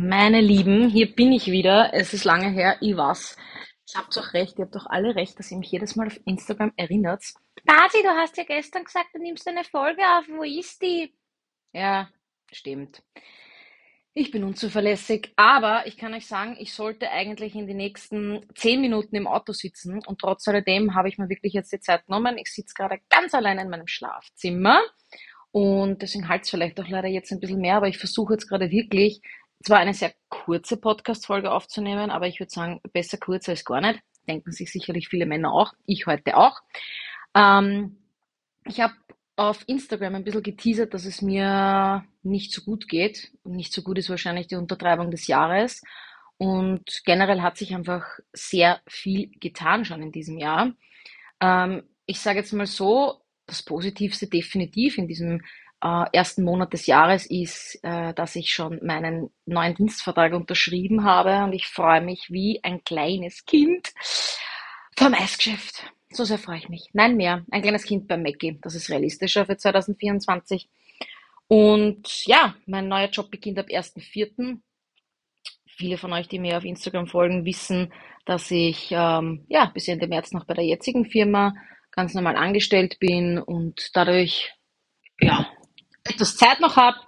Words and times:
Meine 0.00 0.40
Lieben, 0.40 0.88
hier 0.88 1.12
bin 1.12 1.32
ich 1.32 1.48
wieder. 1.48 1.92
Es 1.92 2.14
ist 2.14 2.22
lange 2.22 2.50
her, 2.50 2.76
ich 2.80 2.96
weiß. 2.96 3.36
Ihr 3.92 4.00
habt 4.00 4.16
doch 4.16 4.32
recht, 4.32 4.56
ihr 4.56 4.66
habt 4.66 4.76
doch 4.76 4.86
alle 4.86 5.16
recht, 5.16 5.36
dass 5.36 5.50
ihr 5.50 5.58
mich 5.58 5.72
jedes 5.72 5.96
Mal 5.96 6.06
auf 6.06 6.20
Instagram 6.24 6.72
erinnert. 6.76 7.24
Basi, 7.64 8.00
du 8.04 8.08
hast 8.10 8.36
ja 8.36 8.44
gestern 8.44 8.84
gesagt, 8.84 9.08
du 9.12 9.18
nimmst 9.18 9.48
eine 9.48 9.64
Folge 9.64 10.02
auf. 10.02 10.24
Wo 10.28 10.44
ist 10.44 10.80
die? 10.82 11.12
Ja, 11.72 12.08
stimmt. 12.52 13.02
Ich 14.14 14.30
bin 14.30 14.44
unzuverlässig, 14.44 15.32
aber 15.34 15.84
ich 15.88 15.96
kann 15.96 16.14
euch 16.14 16.28
sagen, 16.28 16.56
ich 16.60 16.72
sollte 16.72 17.10
eigentlich 17.10 17.56
in 17.56 17.66
den 17.66 17.78
nächsten 17.78 18.46
zehn 18.54 18.80
Minuten 18.80 19.16
im 19.16 19.26
Auto 19.26 19.52
sitzen 19.52 20.00
und 20.06 20.20
trotz 20.20 20.46
alledem 20.46 20.94
habe 20.94 21.08
ich 21.08 21.18
mir 21.18 21.28
wirklich 21.28 21.54
jetzt 21.54 21.72
die 21.72 21.80
Zeit 21.80 22.06
genommen. 22.06 22.38
Ich 22.38 22.54
sitze 22.54 22.74
gerade 22.74 23.00
ganz 23.10 23.34
allein 23.34 23.58
in 23.58 23.68
meinem 23.68 23.88
Schlafzimmer 23.88 24.80
und 25.50 26.02
deswegen 26.02 26.28
halt 26.28 26.44
es 26.44 26.50
vielleicht 26.50 26.78
auch 26.78 26.88
leider 26.88 27.08
jetzt 27.08 27.32
ein 27.32 27.40
bisschen 27.40 27.60
mehr, 27.60 27.76
aber 27.76 27.88
ich 27.88 27.98
versuche 27.98 28.34
jetzt 28.34 28.48
gerade 28.48 28.70
wirklich 28.70 29.22
zwar 29.62 29.78
eine 29.78 29.94
sehr 29.94 30.12
kurze 30.28 30.76
Podcast-Folge 30.76 31.50
aufzunehmen, 31.50 32.10
aber 32.10 32.26
ich 32.26 32.40
würde 32.40 32.52
sagen, 32.52 32.80
besser 32.92 33.18
kurz 33.18 33.48
als 33.48 33.64
gar 33.64 33.80
nicht. 33.80 34.00
Denken 34.28 34.52
sich 34.52 34.70
sicherlich 34.70 35.08
viele 35.08 35.26
Männer 35.26 35.52
auch. 35.52 35.72
Ich 35.86 36.06
heute 36.06 36.36
auch. 36.36 36.60
Ähm, 37.34 37.98
ich 38.64 38.80
habe 38.80 38.94
auf 39.36 39.64
Instagram 39.66 40.16
ein 40.16 40.24
bisschen 40.24 40.42
geteasert, 40.42 40.92
dass 40.94 41.04
es 41.04 41.22
mir 41.22 42.04
nicht 42.22 42.52
so 42.52 42.62
gut 42.62 42.88
geht. 42.88 43.32
Nicht 43.44 43.72
so 43.72 43.82
gut 43.82 43.98
ist 43.98 44.10
wahrscheinlich 44.10 44.48
die 44.48 44.56
Untertreibung 44.56 45.10
des 45.10 45.26
Jahres. 45.26 45.82
Und 46.36 47.02
generell 47.04 47.42
hat 47.42 47.56
sich 47.56 47.74
einfach 47.74 48.04
sehr 48.32 48.80
viel 48.86 49.30
getan 49.40 49.84
schon 49.84 50.02
in 50.02 50.12
diesem 50.12 50.38
Jahr. 50.38 50.72
Ähm, 51.40 51.82
ich 52.06 52.20
sage 52.20 52.38
jetzt 52.38 52.52
mal 52.52 52.66
so, 52.66 53.22
das 53.46 53.62
Positivste 53.62 54.28
definitiv 54.28 54.98
in 54.98 55.08
diesem 55.08 55.42
äh, 55.82 56.04
ersten 56.12 56.44
Monat 56.44 56.72
des 56.72 56.86
Jahres 56.86 57.26
ist, 57.26 57.78
äh, 57.82 58.12
dass 58.14 58.36
ich 58.36 58.50
schon 58.50 58.80
meinen 58.84 59.30
neuen 59.46 59.74
Dienstvertrag 59.74 60.32
unterschrieben 60.32 61.04
habe 61.04 61.44
und 61.44 61.52
ich 61.52 61.66
freue 61.66 62.00
mich 62.00 62.30
wie 62.30 62.60
ein 62.62 62.82
kleines 62.84 63.44
Kind 63.44 63.92
vom 64.96 65.14
Eisgeschäft. 65.14 65.84
So 66.10 66.24
sehr 66.24 66.38
freue 66.38 66.58
ich 66.58 66.68
mich. 66.68 66.88
Nein, 66.92 67.16
mehr. 67.16 67.44
Ein 67.50 67.62
kleines 67.62 67.84
Kind 67.84 68.08
beim 68.08 68.22
Mackie. 68.22 68.58
Das 68.62 68.74
ist 68.74 68.90
realistischer 68.90 69.46
für 69.46 69.56
2024. 69.56 70.68
Und 71.48 72.26
ja, 72.26 72.54
mein 72.66 72.88
neuer 72.88 73.08
Job 73.08 73.30
beginnt 73.30 73.58
ab 73.58 73.66
1.4. 73.66 74.58
Viele 75.66 75.98
von 75.98 76.12
euch, 76.12 76.28
die 76.28 76.38
mir 76.38 76.56
auf 76.56 76.64
Instagram 76.64 77.06
folgen, 77.06 77.44
wissen, 77.44 77.92
dass 78.24 78.50
ich 78.50 78.88
ähm, 78.90 79.44
ja, 79.48 79.66
bis 79.66 79.86
Ende 79.88 80.08
März 80.08 80.32
noch 80.32 80.44
bei 80.44 80.54
der 80.54 80.64
jetzigen 80.64 81.04
Firma 81.04 81.54
ganz 81.92 82.14
normal 82.14 82.36
angestellt 82.36 82.98
bin 82.98 83.38
und 83.38 83.90
dadurch 83.94 84.52
ja, 85.20 85.46
etwas 86.08 86.36
Zeit 86.36 86.60
noch 86.60 86.76
habe. 86.76 86.98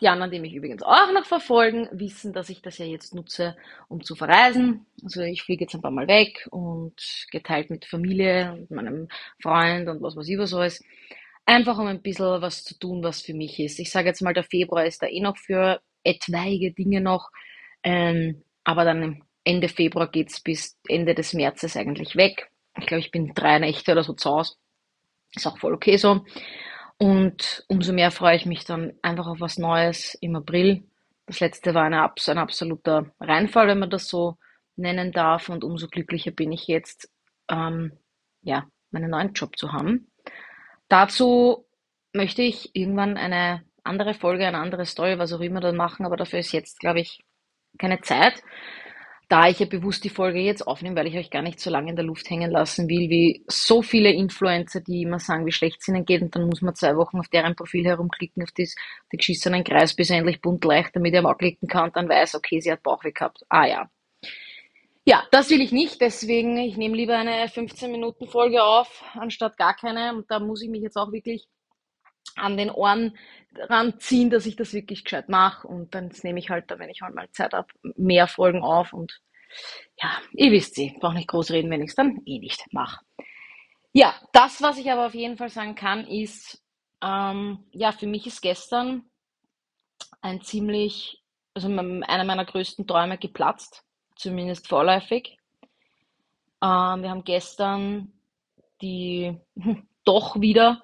Die 0.00 0.08
anderen, 0.08 0.30
die 0.30 0.38
mich 0.38 0.54
übrigens 0.54 0.82
auch 0.82 1.12
noch 1.12 1.24
verfolgen, 1.24 1.88
wissen, 1.90 2.32
dass 2.32 2.50
ich 2.50 2.62
das 2.62 2.78
ja 2.78 2.86
jetzt 2.86 3.14
nutze, 3.14 3.56
um 3.88 4.04
zu 4.04 4.14
verreisen. 4.14 4.86
Also 5.02 5.22
ich 5.22 5.42
fliege 5.42 5.64
jetzt 5.64 5.74
ein 5.74 5.82
paar 5.82 5.90
Mal 5.90 6.06
weg 6.06 6.46
und 6.50 6.94
geteilt 7.32 7.68
mit 7.68 7.84
Familie 7.84 8.52
und 8.52 8.70
meinem 8.70 9.08
Freund 9.42 9.88
und 9.88 10.00
was 10.00 10.14
weiß 10.14 10.28
ich 10.28 10.38
was 10.38 10.54
alles. 10.54 10.84
Einfach 11.46 11.78
um 11.78 11.86
ein 11.88 12.02
bisschen 12.02 12.40
was 12.40 12.62
zu 12.62 12.78
tun, 12.78 13.02
was 13.02 13.22
für 13.22 13.34
mich 13.34 13.58
ist. 13.58 13.80
Ich 13.80 13.90
sage 13.90 14.08
jetzt 14.08 14.22
mal, 14.22 14.34
der 14.34 14.44
Februar 14.44 14.86
ist 14.86 15.02
da 15.02 15.06
eh 15.06 15.20
noch 15.20 15.36
für 15.36 15.80
etwaige 16.04 16.72
Dinge 16.72 17.00
noch. 17.00 17.30
Ähm, 17.82 18.44
aber 18.64 18.84
dann 18.84 19.22
Ende 19.44 19.68
Februar 19.68 20.10
geht's 20.10 20.40
bis 20.40 20.78
Ende 20.86 21.14
des 21.14 21.32
Märzes 21.32 21.76
eigentlich 21.76 22.16
weg. 22.16 22.50
Ich 22.78 22.86
glaube, 22.86 23.00
ich 23.00 23.10
bin 23.10 23.32
drei 23.34 23.58
Nächte 23.58 23.92
oder 23.92 24.04
so 24.04 24.12
zu 24.12 24.30
Hause. 24.30 24.54
Ist 25.34 25.46
auch 25.46 25.58
voll 25.58 25.74
okay 25.74 25.96
so. 25.96 26.24
Und 26.98 27.64
umso 27.68 27.92
mehr 27.92 28.10
freue 28.10 28.36
ich 28.36 28.46
mich 28.46 28.64
dann 28.64 28.94
einfach 29.02 29.26
auf 29.26 29.40
was 29.40 29.56
Neues 29.58 30.14
im 30.20 30.34
April. 30.36 30.82
Das 31.26 31.40
letzte 31.40 31.74
war 31.74 31.84
eine, 31.84 32.02
ein 32.02 32.38
absoluter 32.38 33.12
Reinfall, 33.20 33.68
wenn 33.68 33.78
man 33.78 33.90
das 33.90 34.08
so 34.08 34.36
nennen 34.76 35.12
darf. 35.12 35.48
Und 35.48 35.62
umso 35.62 35.86
glücklicher 35.86 36.32
bin 36.32 36.52
ich 36.52 36.66
jetzt, 36.66 37.10
ähm, 37.48 37.92
ja, 38.42 38.66
meinen 38.90 39.10
neuen 39.10 39.32
Job 39.32 39.56
zu 39.56 39.72
haben. 39.72 40.10
Dazu 40.88 41.66
möchte 42.12 42.42
ich 42.42 42.74
irgendwann 42.74 43.16
eine 43.16 43.62
andere 43.84 44.14
Folge, 44.14 44.46
eine 44.46 44.58
andere 44.58 44.86
Story, 44.86 45.18
was 45.18 45.32
auch 45.32 45.40
immer 45.40 45.60
dann 45.60 45.76
machen, 45.76 46.04
aber 46.04 46.16
dafür 46.16 46.40
ist 46.40 46.52
jetzt, 46.52 46.80
glaube 46.80 47.00
ich, 47.00 47.22
keine 47.78 48.00
Zeit 48.00 48.42
da 49.28 49.46
ich 49.48 49.58
ja 49.58 49.66
bewusst 49.66 50.04
die 50.04 50.08
Folge 50.08 50.40
jetzt 50.40 50.66
aufnehme, 50.66 50.96
weil 50.96 51.06
ich 51.06 51.16
euch 51.16 51.30
gar 51.30 51.42
nicht 51.42 51.60
so 51.60 51.68
lange 51.68 51.90
in 51.90 51.96
der 51.96 52.04
Luft 52.04 52.28
hängen 52.30 52.50
lassen 52.50 52.88
will, 52.88 53.10
wie 53.10 53.44
so 53.46 53.82
viele 53.82 54.10
Influencer, 54.10 54.80
die 54.80 55.02
immer 55.02 55.18
sagen, 55.18 55.44
wie 55.44 55.52
schlecht 55.52 55.80
es 55.80 55.88
ihnen 55.88 56.06
geht, 56.06 56.22
und 56.22 56.34
dann 56.34 56.46
muss 56.46 56.62
man 56.62 56.74
zwei 56.74 56.96
Wochen 56.96 57.18
auf 57.18 57.28
deren 57.28 57.54
Profil 57.54 57.84
herumklicken, 57.84 58.42
auf 58.42 58.52
das, 58.52 58.74
den 59.12 59.18
geschissenen 59.18 59.64
Kreis, 59.64 59.94
bis 59.94 60.10
er 60.10 60.18
endlich 60.18 60.40
bunt 60.40 60.64
leicht 60.64 60.96
damit 60.96 61.12
er 61.12 61.22
mal 61.22 61.34
klicken 61.34 61.68
kann 61.68 61.84
und 61.84 61.96
dann 61.96 62.08
weiß, 62.08 62.36
okay, 62.36 62.60
sie 62.60 62.72
hat 62.72 62.82
Bauchweh 62.82 63.12
gehabt. 63.12 63.44
Ah 63.50 63.66
ja. 63.66 63.90
Ja, 65.04 65.22
das 65.30 65.50
will 65.50 65.60
ich 65.60 65.72
nicht, 65.72 66.00
deswegen, 66.00 66.56
ich 66.58 66.76
nehme 66.76 66.96
lieber 66.96 67.16
eine 67.16 67.46
15-Minuten-Folge 67.46 68.62
auf, 68.62 69.04
anstatt 69.14 69.56
gar 69.56 69.74
keine, 69.74 70.14
und 70.14 70.30
da 70.30 70.38
muss 70.38 70.62
ich 70.62 70.70
mich 70.70 70.82
jetzt 70.82 70.96
auch 70.96 71.12
wirklich 71.12 71.46
an 72.36 72.56
den 72.56 72.70
Ohren 72.70 73.16
ranziehen, 73.68 74.30
dass 74.30 74.46
ich 74.46 74.56
das 74.56 74.72
wirklich 74.72 75.04
gescheit 75.04 75.28
mache. 75.28 75.66
Und 75.66 75.94
dann 75.94 76.10
nehme 76.22 76.38
ich 76.38 76.50
halt, 76.50 76.64
wenn 76.68 76.90
ich 76.90 77.02
halt 77.02 77.14
mal 77.14 77.30
Zeit 77.32 77.52
habe, 77.52 77.68
mehr 77.96 78.26
Folgen 78.26 78.62
auf. 78.62 78.92
Und 78.92 79.20
ja, 80.00 80.10
ihr 80.32 80.52
wisst 80.52 80.74
sie, 80.74 80.96
brauche 81.00 81.14
nicht 81.14 81.28
groß 81.28 81.50
reden, 81.50 81.70
wenn 81.70 81.82
ich 81.82 81.90
es 81.90 81.96
dann 81.96 82.20
eh 82.26 82.38
nicht 82.38 82.64
mache. 82.72 83.04
Ja, 83.92 84.14
das, 84.32 84.62
was 84.62 84.78
ich 84.78 84.90
aber 84.90 85.06
auf 85.06 85.14
jeden 85.14 85.36
Fall 85.36 85.48
sagen 85.48 85.74
kann, 85.74 86.06
ist, 86.06 86.62
ähm, 87.02 87.64
ja, 87.72 87.92
für 87.92 88.06
mich 88.06 88.26
ist 88.26 88.42
gestern 88.42 89.04
ein 90.20 90.42
ziemlich, 90.42 91.22
also 91.54 91.68
einer 91.68 92.24
meiner 92.24 92.44
größten 92.44 92.86
Träume 92.86 93.18
geplatzt, 93.18 93.84
zumindest 94.16 94.68
vorläufig. 94.68 95.38
Ähm, 96.62 97.02
wir 97.02 97.10
haben 97.10 97.24
gestern 97.24 98.12
die 98.82 99.36
doch 100.04 100.40
wieder 100.40 100.82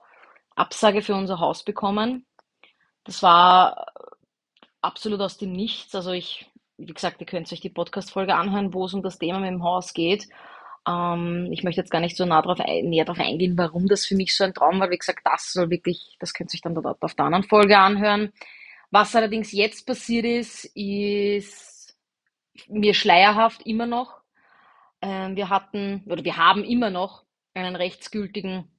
Absage 0.56 1.03
für 1.03 1.15
unser 1.15 1.41
Haus 1.41 1.65
bekommen. 1.65 2.24
Das 3.04 3.22
war 3.22 3.87
absolut 4.81 5.20
aus 5.20 5.38
dem 5.38 5.53
Nichts. 5.53 5.94
Also 5.94 6.12
ich, 6.12 6.50
wie 6.78 6.92
gesagt, 6.92 7.20
ihr 7.20 7.26
könnt 7.26 7.53
euch 7.53 7.60
die 7.60 7.70
Podcast-Folge 7.70 8.34
anhören, 8.34 8.75
wo 8.75 8.87
es 8.87 8.94
um 8.94 9.03
das 9.03 9.19
Thema 9.19 9.41
mit 9.41 9.50
dem 9.50 9.62
Haus 9.62 9.92
geht. 9.92 10.28
Ähm, 10.87 11.48
ich 11.53 11.62
möchte 11.64 11.81
jetzt 11.81 11.91
gar 11.91 12.00
nicht 12.00 12.16
so 12.16 12.25
nah 12.25 12.43
drauf, 12.43 12.59
näher 12.59 13.04
darauf 13.04 13.20
eingehen, 13.20 13.56
warum 13.56 13.87
das 13.87 14.06
für 14.06 14.16
mich 14.16 14.37
so 14.37 14.44
ein 14.44 14.54
Traum 14.54 14.81
war. 14.81 14.91
Wie 14.91 14.98
gesagt, 14.98 15.20
das 15.25 15.53
soll 15.53 15.70
wirklich, 15.70 16.16
das 16.20 16.34
könnt 16.34 16.53
ihr 16.53 16.56
euch 16.56 16.62
dann 16.62 16.75
dort 16.75 17.03
auf 17.03 17.14
der 17.14 17.26
anderen 17.26 17.44
Folge 17.44 17.78
anhören. 17.78 18.32
Was 18.91 19.16
allerdings 19.16 19.53
jetzt 19.53 19.87
passiert 19.87 20.25
ist, 20.25 20.64
ist 20.75 21.97
mir 22.69 22.94
schleierhaft 22.94 23.62
immer 23.66 23.87
noch. 23.87 24.20
Ähm, 25.03 25.37
wir 25.37 25.48
hatten, 25.48 26.04
oder 26.06 26.25
wir 26.25 26.37
haben 26.37 26.64
immer 26.64 26.91
noch 26.91 27.25
einen 27.54 27.76
rechtsgültigen 27.76 28.70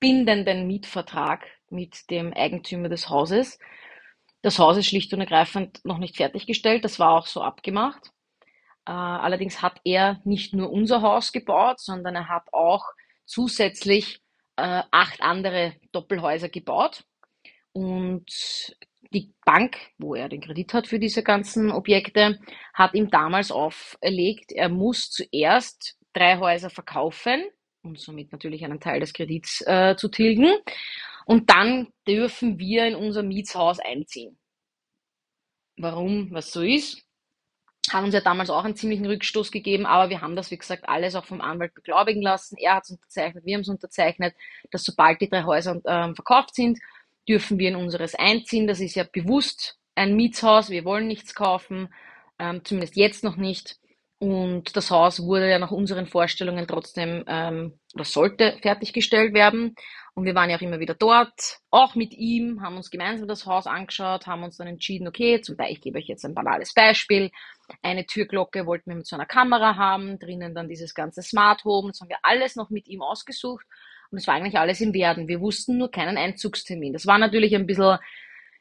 bindenden 0.00 0.66
Mietvertrag 0.66 1.46
mit 1.70 2.10
dem 2.10 2.32
Eigentümer 2.32 2.88
des 2.88 3.08
Hauses. 3.08 3.58
Das 4.42 4.58
Haus 4.58 4.76
ist 4.76 4.86
schlicht 4.86 5.12
und 5.14 5.20
ergreifend 5.20 5.80
noch 5.84 5.98
nicht 5.98 6.16
fertiggestellt, 6.16 6.84
das 6.84 6.98
war 6.98 7.12
auch 7.12 7.26
so 7.26 7.42
abgemacht. 7.42 8.10
Äh, 8.86 8.92
allerdings 8.92 9.62
hat 9.62 9.80
er 9.84 10.20
nicht 10.24 10.52
nur 10.52 10.70
unser 10.70 11.02
Haus 11.02 11.32
gebaut, 11.32 11.80
sondern 11.80 12.14
er 12.14 12.28
hat 12.28 12.52
auch 12.52 12.84
zusätzlich 13.24 14.20
äh, 14.56 14.82
acht 14.90 15.22
andere 15.22 15.74
Doppelhäuser 15.92 16.48
gebaut. 16.48 17.04
Und 17.72 18.30
die 19.12 19.32
Bank, 19.44 19.78
wo 19.98 20.14
er 20.14 20.28
den 20.28 20.40
Kredit 20.40 20.74
hat 20.74 20.86
für 20.86 20.98
diese 20.98 21.22
ganzen 21.22 21.70
Objekte, 21.70 22.38
hat 22.72 22.94
ihm 22.94 23.10
damals 23.10 23.50
auferlegt, 23.50 24.52
er 24.52 24.68
muss 24.68 25.10
zuerst 25.10 25.96
drei 26.12 26.38
Häuser 26.38 26.70
verkaufen 26.70 27.44
und 27.82 27.98
somit 27.98 28.32
natürlich 28.32 28.64
einen 28.64 28.80
Teil 28.80 29.00
des 29.00 29.12
Kredits 29.12 29.62
äh, 29.66 29.96
zu 29.96 30.08
tilgen. 30.08 30.52
Und 31.24 31.50
dann 31.50 31.88
dürfen 32.06 32.58
wir 32.58 32.86
in 32.86 32.94
unser 32.94 33.22
Mietshaus 33.22 33.78
einziehen. 33.78 34.38
Warum, 35.76 36.30
was 36.32 36.52
so 36.52 36.62
ist, 36.62 37.04
haben 37.92 38.04
uns 38.04 38.14
ja 38.14 38.20
damals 38.20 38.50
auch 38.50 38.64
einen 38.64 38.76
ziemlichen 38.76 39.06
Rückstoß 39.06 39.50
gegeben, 39.50 39.86
aber 39.86 40.08
wir 40.08 40.20
haben 40.20 40.36
das, 40.36 40.50
wie 40.50 40.56
gesagt, 40.56 40.88
alles 40.88 41.14
auch 41.14 41.24
vom 41.24 41.40
Anwalt 41.40 41.74
beglaubigen 41.74 42.22
lassen. 42.22 42.56
Er 42.58 42.76
hat 42.76 42.84
es 42.84 42.90
unterzeichnet, 42.90 43.44
wir 43.44 43.54
haben 43.54 43.62
es 43.62 43.68
unterzeichnet, 43.68 44.34
dass 44.70 44.84
sobald 44.84 45.20
die 45.20 45.28
drei 45.28 45.44
Häuser 45.44 45.80
äh, 45.84 46.14
verkauft 46.14 46.54
sind, 46.54 46.78
dürfen 47.28 47.58
wir 47.58 47.68
in 47.68 47.76
unseres 47.76 48.14
einziehen. 48.14 48.66
Das 48.66 48.80
ist 48.80 48.94
ja 48.94 49.04
bewusst 49.04 49.78
ein 49.94 50.16
Mietshaus, 50.16 50.70
wir 50.70 50.84
wollen 50.84 51.06
nichts 51.06 51.34
kaufen, 51.34 51.92
ähm, 52.38 52.64
zumindest 52.64 52.96
jetzt 52.96 53.24
noch 53.24 53.36
nicht. 53.36 53.78
Und 54.18 54.76
das 54.76 54.90
Haus 54.90 55.22
wurde 55.22 55.50
ja 55.50 55.58
nach 55.58 55.70
unseren 55.70 56.06
Vorstellungen 56.06 56.66
trotzdem 56.66 57.24
ähm, 57.26 57.78
oder 57.94 58.04
sollte 58.04 58.56
fertiggestellt 58.62 59.34
werden. 59.34 59.74
Und 60.14 60.26
wir 60.26 60.34
waren 60.36 60.48
ja 60.48 60.56
auch 60.56 60.62
immer 60.62 60.78
wieder 60.78 60.94
dort, 60.94 61.58
auch 61.70 61.96
mit 61.96 62.14
ihm, 62.14 62.62
haben 62.62 62.76
uns 62.76 62.90
gemeinsam 62.90 63.26
das 63.26 63.46
Haus 63.46 63.66
angeschaut, 63.66 64.28
haben 64.28 64.44
uns 64.44 64.56
dann 64.56 64.68
entschieden, 64.68 65.08
okay, 65.08 65.40
zum 65.40 65.56
Beispiel, 65.56 65.74
ich 65.74 65.80
gebe 65.80 65.98
euch 65.98 66.06
jetzt 66.06 66.24
ein 66.24 66.34
banales 66.34 66.72
Beispiel. 66.72 67.32
Eine 67.82 68.06
Türglocke 68.06 68.64
wollten 68.64 68.90
wir 68.90 68.96
mit 68.96 69.08
so 69.08 69.16
einer 69.16 69.26
Kamera 69.26 69.74
haben, 69.74 70.20
drinnen 70.20 70.54
dann 70.54 70.68
dieses 70.68 70.94
ganze 70.94 71.20
Smart 71.22 71.64
Home, 71.64 71.88
das 71.88 72.00
haben 72.00 72.08
wir 72.08 72.18
alles 72.22 72.54
noch 72.54 72.70
mit 72.70 72.86
ihm 72.86 73.02
ausgesucht. 73.02 73.66
Und 74.10 74.18
es 74.18 74.28
war 74.28 74.34
eigentlich 74.34 74.56
alles 74.56 74.80
im 74.80 74.94
Werden. 74.94 75.26
Wir 75.26 75.40
wussten 75.40 75.78
nur 75.78 75.90
keinen 75.90 76.16
Einzugstermin. 76.16 76.92
Das 76.92 77.06
war 77.06 77.18
natürlich 77.18 77.56
ein 77.56 77.66
bisschen 77.66 77.98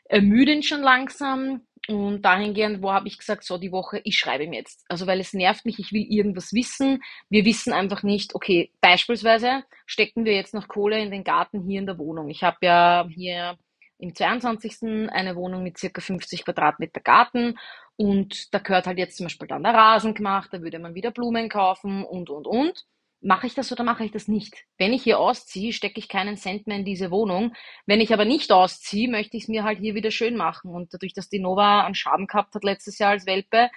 ermüdend 0.06 0.66
schon 0.66 0.82
langsam, 0.82 1.62
Und 1.90 2.22
dahingehend, 2.22 2.82
wo 2.82 2.94
habe 2.94 3.10
ich 3.10 3.18
gesagt, 3.18 3.44
so 3.44 3.58
die 3.58 3.74
Woche, 3.74 4.00
ich 4.06 4.18
schreibe 4.18 4.46
ihm 4.46 4.54
jetzt. 4.54 4.86
Also 4.88 5.06
weil 5.06 5.20
es 5.20 5.34
nervt 5.34 5.66
mich, 5.66 5.80
ich 5.80 5.92
will 5.92 6.06
irgendwas 6.10 6.54
wissen. 6.54 7.04
Wir 7.30 7.44
wissen 7.44 7.74
einfach 7.74 8.04
nicht, 8.04 8.36
okay, 8.36 8.72
beispielsweise 8.80 9.64
stecken 9.86 10.24
wir 10.24 10.34
jetzt 10.34 10.54
noch 10.54 10.70
Kohle 10.70 11.02
in 11.02 11.12
den 11.12 11.26
Garten 11.26 11.62
hier 11.68 11.80
in 11.80 11.86
der 11.86 11.98
Wohnung. 11.98 12.30
Ich 12.30 12.42
habe 12.42 12.58
ja 12.62 13.06
hier 13.10 13.58
im 14.00 14.16
22. 14.16 15.10
eine 15.12 15.36
Wohnung 15.36 15.64
mit 15.64 15.78
circa 15.78 16.02
50 16.02 16.46
Quadratmeter 16.46 17.02
Garten 17.02 17.58
und 17.96 18.54
da 18.54 18.60
gehört 18.60 18.88
halt 18.88 18.98
jetzt 18.98 19.18
zum 19.18 19.26
Beispiel 19.26 19.48
dann 19.48 19.64
der 19.64 19.74
Rasen 19.74 20.14
gemacht, 20.14 20.50
da 20.52 20.62
würde 20.62 20.80
man 20.80 20.96
wieder 20.96 21.12
Blumen 21.12 21.50
kaufen 21.50 22.04
und, 22.04 22.30
und, 22.30 22.48
und. 22.48 22.86
Mache 23.26 23.48
ich 23.48 23.54
das 23.54 23.72
oder 23.72 23.86
mache 23.86 24.04
ich 24.04 24.12
das 24.12 24.28
nicht? 24.28 24.66
Wenn 24.78 24.92
ich 24.92 25.04
hier 25.04 25.18
ausziehe, 25.18 25.72
stecke 25.72 25.98
ich 26.00 26.10
keinen 26.10 26.36
Cent 26.36 26.68
mehr 26.68 26.78
in 26.78 26.84
diese 26.84 27.10
Wohnung. 27.10 27.54
Wenn 27.86 28.02
ich 28.02 28.14
aber 28.14 28.26
nicht 28.26 28.52
ausziehe, 28.52 29.10
möchte 29.10 29.38
ich 29.38 29.44
es 29.44 29.50
mir 29.50 29.64
halt 29.64 29.80
hier 29.80 29.96
wieder 29.96 30.12
schön 30.12 30.36
machen. 30.36 30.72
Und 30.72 30.94
dadurch, 30.94 31.14
dass 31.14 31.30
die 31.30 31.40
Nova 31.40 31.86
einen 31.86 31.96
Schaden 31.96 32.28
gehabt 32.28 32.54
hat 32.54 32.66
letztes 32.66 33.00
Jahr 33.00 33.12
als 33.12 33.26
Welpe, 33.26 33.70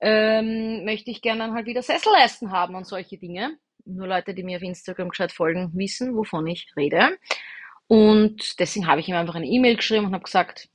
ähm, 0.00 0.84
möchte 0.84 1.10
ich 1.10 1.22
gerne 1.22 1.40
dann 1.40 1.54
halt 1.54 1.66
wieder 1.66 1.82
Sesselleisten 1.82 2.52
haben 2.52 2.74
und 2.74 2.86
solche 2.86 3.16
Dinge. 3.16 3.56
Nur 3.86 4.06
Leute, 4.06 4.34
die 4.34 4.42
mir 4.42 4.58
auf 4.58 4.62
Instagram 4.62 5.08
gescheit 5.08 5.32
folgen, 5.32 5.70
wissen, 5.74 6.14
wovon 6.14 6.46
ich 6.46 6.70
rede. 6.76 7.18
Und 7.86 8.60
deswegen 8.60 8.86
habe 8.86 9.00
ich 9.00 9.08
ihm 9.08 9.16
einfach 9.16 9.34
eine 9.34 9.46
E-Mail 9.46 9.76
geschrieben 9.76 10.06
und 10.06 10.12
habe 10.12 10.24
gesagt, 10.24 10.68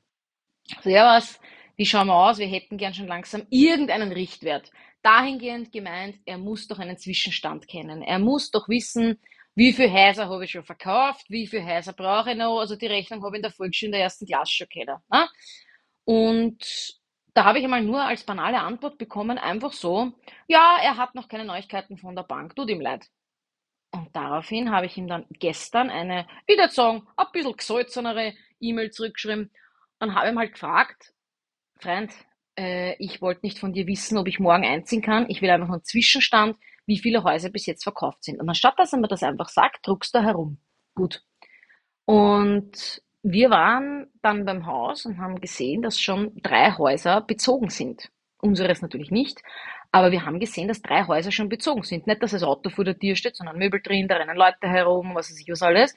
Servus, 0.81 1.39
wie 1.75 1.85
schauen 1.85 2.07
wir 2.07 2.15
aus? 2.15 2.39
Wir 2.39 2.47
hätten 2.47 2.77
gern 2.77 2.93
schon 2.93 3.07
langsam 3.07 3.45
irgendeinen 3.49 4.11
Richtwert. 4.11 4.71
Dahingehend 5.05 5.71
gemeint, 5.71 6.17
er 6.25 6.39
muss 6.39 6.67
doch 6.67 6.79
einen 6.79 6.97
Zwischenstand 6.97 7.67
kennen. 7.67 8.01
Er 8.01 8.17
muss 8.17 8.49
doch 8.49 8.67
wissen, 8.67 9.19
wie 9.53 9.71
viele 9.71 9.93
Häuser 9.93 10.29
habe 10.29 10.45
ich 10.45 10.51
schon 10.51 10.63
verkauft, 10.63 11.29
wie 11.29 11.45
viele 11.45 11.65
Häuser 11.65 11.93
brauche 11.93 12.31
ich 12.31 12.37
noch. 12.37 12.59
Also 12.59 12.75
die 12.75 12.87
Rechnung 12.87 13.23
habe 13.23 13.35
ich 13.35 13.39
in 13.39 13.43
der 13.43 13.51
Volksschule 13.51 13.89
in 13.89 13.91
der 13.91 14.01
ersten 14.01 14.25
Klasse 14.25 14.51
schon 14.51 14.67
kennen. 14.67 14.97
Ne? 15.11 15.29
Und 16.05 16.97
da 17.35 17.43
habe 17.45 17.59
ich 17.59 17.65
einmal 17.65 17.83
nur 17.83 18.01
als 18.01 18.23
banale 18.23 18.59
Antwort 18.59 18.97
bekommen, 18.97 19.37
einfach 19.37 19.73
so, 19.73 20.13
ja, 20.47 20.77
er 20.81 20.97
hat 20.97 21.13
noch 21.13 21.27
keine 21.27 21.45
Neuigkeiten 21.45 21.97
von 21.97 22.15
der 22.15 22.23
Bank, 22.23 22.55
tut 22.55 22.69
ihm 22.69 22.81
leid. 22.81 23.05
Und 23.91 24.15
daraufhin 24.15 24.71
habe 24.71 24.87
ich 24.87 24.97
ihm 24.97 25.07
dann 25.07 25.25
gestern 25.29 25.89
eine, 25.91 26.27
würde 26.47 26.69
sagen, 26.69 27.07
ein 27.15 27.27
bisschen 27.31 27.55
gesalzenere 27.55 28.33
E-Mail 28.59 28.89
zurückgeschrieben 28.89 29.51
und 29.99 30.15
habe 30.15 30.29
ihm 30.29 30.39
halt 30.39 30.53
gefragt, 30.53 31.13
Freund, 31.79 32.11
äh, 32.57 32.95
ich 32.97 33.21
wollte 33.21 33.45
nicht 33.45 33.59
von 33.59 33.73
dir 33.73 33.87
wissen, 33.87 34.17
ob 34.17 34.27
ich 34.27 34.39
morgen 34.39 34.65
einziehen 34.65 35.01
kann. 35.01 35.25
Ich 35.29 35.41
will 35.41 35.49
einfach 35.49 35.69
einen 35.69 35.83
Zwischenstand, 35.83 36.57
wie 36.85 36.97
viele 36.97 37.23
Häuser 37.23 37.49
bis 37.49 37.65
jetzt 37.65 37.83
verkauft 37.83 38.23
sind. 38.23 38.39
Und 38.39 38.47
anstatt 38.47 38.77
dass 38.77 38.93
er 38.93 38.99
mir 38.99 39.07
das 39.07 39.23
einfach 39.23 39.49
sagt, 39.49 39.87
druckst 39.87 40.15
du 40.15 40.21
herum. 40.21 40.57
Gut. 40.93 41.23
Und 42.05 43.01
wir 43.23 43.49
waren 43.49 44.07
dann 44.21 44.45
beim 44.45 44.65
Haus 44.65 45.05
und 45.05 45.17
haben 45.17 45.41
gesehen, 45.41 45.81
dass 45.81 45.99
schon 45.99 46.31
drei 46.41 46.71
Häuser 46.71 47.21
bezogen 47.21 47.69
sind. 47.69 48.11
Unseres 48.39 48.81
natürlich 48.81 49.09
nicht. 49.09 49.41
Aber 49.91 50.11
wir 50.11 50.25
haben 50.25 50.39
gesehen, 50.39 50.67
dass 50.67 50.81
drei 50.81 51.05
Häuser 51.07 51.31
schon 51.31 51.49
bezogen 51.49 51.83
sind. 51.83 52.05
Nicht, 52.05 52.21
dass 52.21 52.31
das 52.31 52.43
Auto 52.43 52.69
vor 52.69 52.83
der 52.83 52.99
Tür 52.99 53.15
steht, 53.15 53.35
sondern 53.35 53.57
Möbel 53.57 53.81
drin, 53.81 54.07
da 54.07 54.17
rennen 54.17 54.37
Leute 54.37 54.67
herum, 54.67 55.15
was 55.15 55.31
weiß 55.31 55.39
ich 55.39 55.49
was 55.49 55.63
alles. 55.63 55.95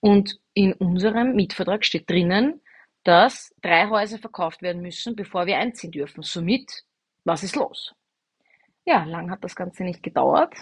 Und 0.00 0.38
in 0.54 0.72
unserem 0.74 1.34
Mietvertrag 1.34 1.84
steht 1.84 2.08
drinnen, 2.08 2.60
dass 3.08 3.54
drei 3.62 3.88
Häuser 3.88 4.18
verkauft 4.18 4.60
werden 4.60 4.82
müssen, 4.82 5.16
bevor 5.16 5.46
wir 5.46 5.56
einziehen 5.56 5.92
dürfen. 5.92 6.22
Somit, 6.22 6.84
was 7.24 7.42
ist 7.42 7.56
los? 7.56 7.94
Ja, 8.84 9.04
lang 9.04 9.30
hat 9.30 9.42
das 9.42 9.56
Ganze 9.56 9.82
nicht 9.82 10.02
gedauert. 10.02 10.54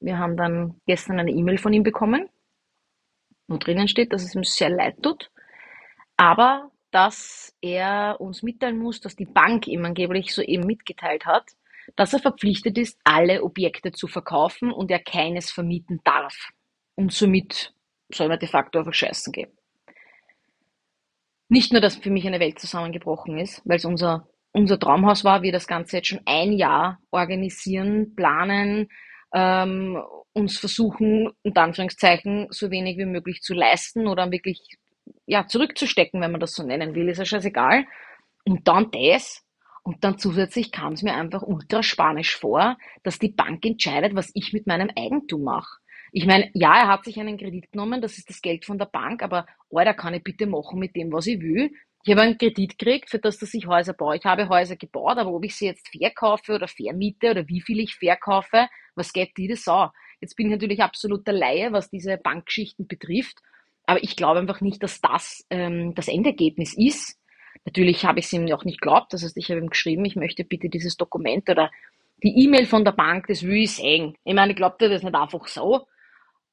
Wir 0.00 0.18
haben 0.18 0.36
dann 0.36 0.78
gestern 0.86 1.18
eine 1.18 1.30
E-Mail 1.30 1.56
von 1.56 1.72
ihm 1.72 1.82
bekommen, 1.82 2.28
wo 3.48 3.56
drinnen 3.56 3.88
steht, 3.88 4.12
dass 4.12 4.24
es 4.24 4.34
ihm 4.34 4.44
sehr 4.44 4.68
leid 4.68 5.02
tut, 5.02 5.30
aber 6.18 6.70
dass 6.90 7.56
er 7.62 8.20
uns 8.20 8.42
mitteilen 8.42 8.78
muss, 8.78 9.00
dass 9.00 9.16
die 9.16 9.24
Bank 9.24 9.66
ihm 9.66 9.86
angeblich 9.86 10.34
soeben 10.34 10.66
mitgeteilt 10.66 11.24
hat, 11.24 11.46
dass 11.96 12.12
er 12.12 12.18
verpflichtet 12.18 12.76
ist, 12.76 13.00
alle 13.04 13.42
Objekte 13.42 13.90
zu 13.90 14.06
verkaufen 14.06 14.70
und 14.70 14.90
er 14.90 15.00
keines 15.00 15.50
vermieten 15.50 16.02
darf. 16.04 16.50
Und 16.94 17.10
somit 17.10 17.72
soll 18.10 18.28
man 18.28 18.38
de 18.38 18.48
facto 18.48 18.80
einfach 18.80 18.92
scheißen 18.92 19.32
gehen. 19.32 19.55
Nicht 21.48 21.72
nur, 21.72 21.80
dass 21.80 21.96
für 21.96 22.10
mich 22.10 22.26
eine 22.26 22.40
Welt 22.40 22.58
zusammengebrochen 22.58 23.38
ist, 23.38 23.62
weil 23.64 23.76
es 23.76 23.84
unser, 23.84 24.28
unser 24.52 24.78
Traumhaus 24.78 25.24
war, 25.24 25.42
wir 25.42 25.52
das 25.52 25.66
Ganze 25.66 25.98
jetzt 25.98 26.08
schon 26.08 26.22
ein 26.24 26.52
Jahr 26.52 26.98
organisieren, 27.10 28.14
planen, 28.16 28.88
ähm, 29.32 30.02
uns 30.32 30.58
versuchen, 30.58 31.30
unter 31.42 31.62
Anführungszeichen, 31.62 32.48
so 32.50 32.70
wenig 32.70 32.98
wie 32.98 33.06
möglich 33.06 33.40
zu 33.42 33.54
leisten 33.54 34.06
oder 34.06 34.30
wirklich 34.30 34.60
ja, 35.24 35.46
zurückzustecken, 35.46 36.20
wenn 36.20 36.32
man 36.32 36.40
das 36.40 36.54
so 36.54 36.62
nennen 36.62 36.94
will, 36.94 37.08
ist 37.08 37.18
ja 37.18 37.24
scheißegal. 37.24 37.86
Und 38.44 38.66
dann 38.68 38.90
das, 38.90 39.42
und 39.82 40.02
dann 40.04 40.18
zusätzlich 40.18 40.72
kam 40.72 40.94
es 40.94 41.02
mir 41.02 41.14
einfach 41.14 41.42
ultra 41.42 41.82
spanisch 41.82 42.36
vor, 42.36 42.76
dass 43.02 43.18
die 43.18 43.28
Bank 43.28 43.64
entscheidet, 43.64 44.14
was 44.14 44.30
ich 44.34 44.52
mit 44.52 44.66
meinem 44.66 44.90
Eigentum 44.96 45.44
mache. 45.44 45.78
Ich 46.16 46.24
meine, 46.24 46.50
ja, 46.54 46.74
er 46.78 46.88
hat 46.88 47.04
sich 47.04 47.20
einen 47.20 47.36
Kredit 47.36 47.70
genommen, 47.72 48.00
das 48.00 48.16
ist 48.16 48.30
das 48.30 48.40
Geld 48.40 48.64
von 48.64 48.78
der 48.78 48.86
Bank, 48.86 49.22
aber 49.22 49.44
Alter, 49.70 49.92
kann 49.92 50.14
ich 50.14 50.24
bitte 50.24 50.46
machen 50.46 50.78
mit 50.78 50.96
dem, 50.96 51.12
was 51.12 51.26
ich 51.26 51.38
will? 51.42 51.70
Ich 52.04 52.10
habe 52.10 52.22
einen 52.22 52.38
Kredit 52.38 52.78
gekriegt, 52.78 53.10
für 53.10 53.18
das, 53.18 53.36
dass 53.36 53.52
ich 53.52 53.66
Häuser 53.66 53.92
baue. 53.92 54.16
Ich 54.16 54.24
habe 54.24 54.48
Häuser 54.48 54.76
gebaut, 54.76 55.18
aber 55.18 55.30
ob 55.30 55.44
ich 55.44 55.54
sie 55.54 55.66
jetzt 55.66 55.90
verkaufe 55.90 56.54
oder 56.54 56.68
vermiete 56.68 57.32
oder 57.32 57.46
wie 57.48 57.60
viel 57.60 57.80
ich 57.80 57.96
verkaufe, 57.96 58.66
was 58.94 59.12
geht 59.12 59.36
die 59.36 59.46
das 59.46 59.68
auch? 59.68 59.90
Jetzt 60.22 60.36
bin 60.36 60.46
ich 60.46 60.52
natürlich 60.52 60.82
absoluter 60.82 61.32
Laie, 61.34 61.70
was 61.72 61.90
diese 61.90 62.16
Bankgeschichten 62.16 62.86
betrifft, 62.86 63.36
aber 63.84 64.02
ich 64.02 64.16
glaube 64.16 64.40
einfach 64.40 64.62
nicht, 64.62 64.82
dass 64.82 65.02
das 65.02 65.44
ähm, 65.50 65.94
das 65.94 66.08
Endergebnis 66.08 66.72
ist. 66.78 67.20
Natürlich 67.66 68.06
habe 68.06 68.20
ich 68.20 68.24
es 68.24 68.32
ihm 68.32 68.50
auch 68.54 68.64
nicht 68.64 68.80
geglaubt. 68.80 69.12
Das 69.12 69.22
heißt, 69.22 69.36
ich 69.36 69.50
habe 69.50 69.60
ihm 69.60 69.68
geschrieben, 69.68 70.06
ich 70.06 70.16
möchte 70.16 70.44
bitte 70.44 70.70
dieses 70.70 70.96
Dokument 70.96 71.46
oder 71.50 71.70
die 72.22 72.42
E-Mail 72.42 72.64
von 72.64 72.86
der 72.86 72.92
Bank, 72.92 73.26
das 73.26 73.42
will 73.42 73.64
ich 73.64 73.72
sehen. 73.72 74.16
Ich 74.24 74.32
meine, 74.32 74.52
ich 74.52 74.56
glaube 74.56 74.76
das 74.78 75.02
nicht 75.02 75.14
einfach 75.14 75.46
so. 75.48 75.86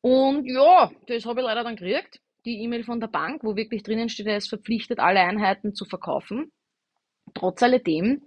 Und 0.04 0.46
ja, 0.46 0.92
das 1.08 1.26
habe 1.26 1.40
ich 1.40 1.46
leider 1.46 1.64
dann 1.64 1.78
gekriegt. 1.78 2.20
Die 2.46 2.62
E-Mail 2.62 2.84
von 2.84 3.00
der 3.00 3.08
Bank, 3.08 3.42
wo 3.42 3.56
wirklich 3.56 3.84
drinnen 3.84 4.10
steht, 4.10 4.28
er 4.28 4.36
ist 4.36 4.50
verpflichtet, 4.50 5.00
alle 5.00 5.22
Einheiten 5.22 5.74
zu 5.74 5.86
verkaufen. 5.86 6.52
Trotz 7.34 7.64
alledem, 7.64 8.22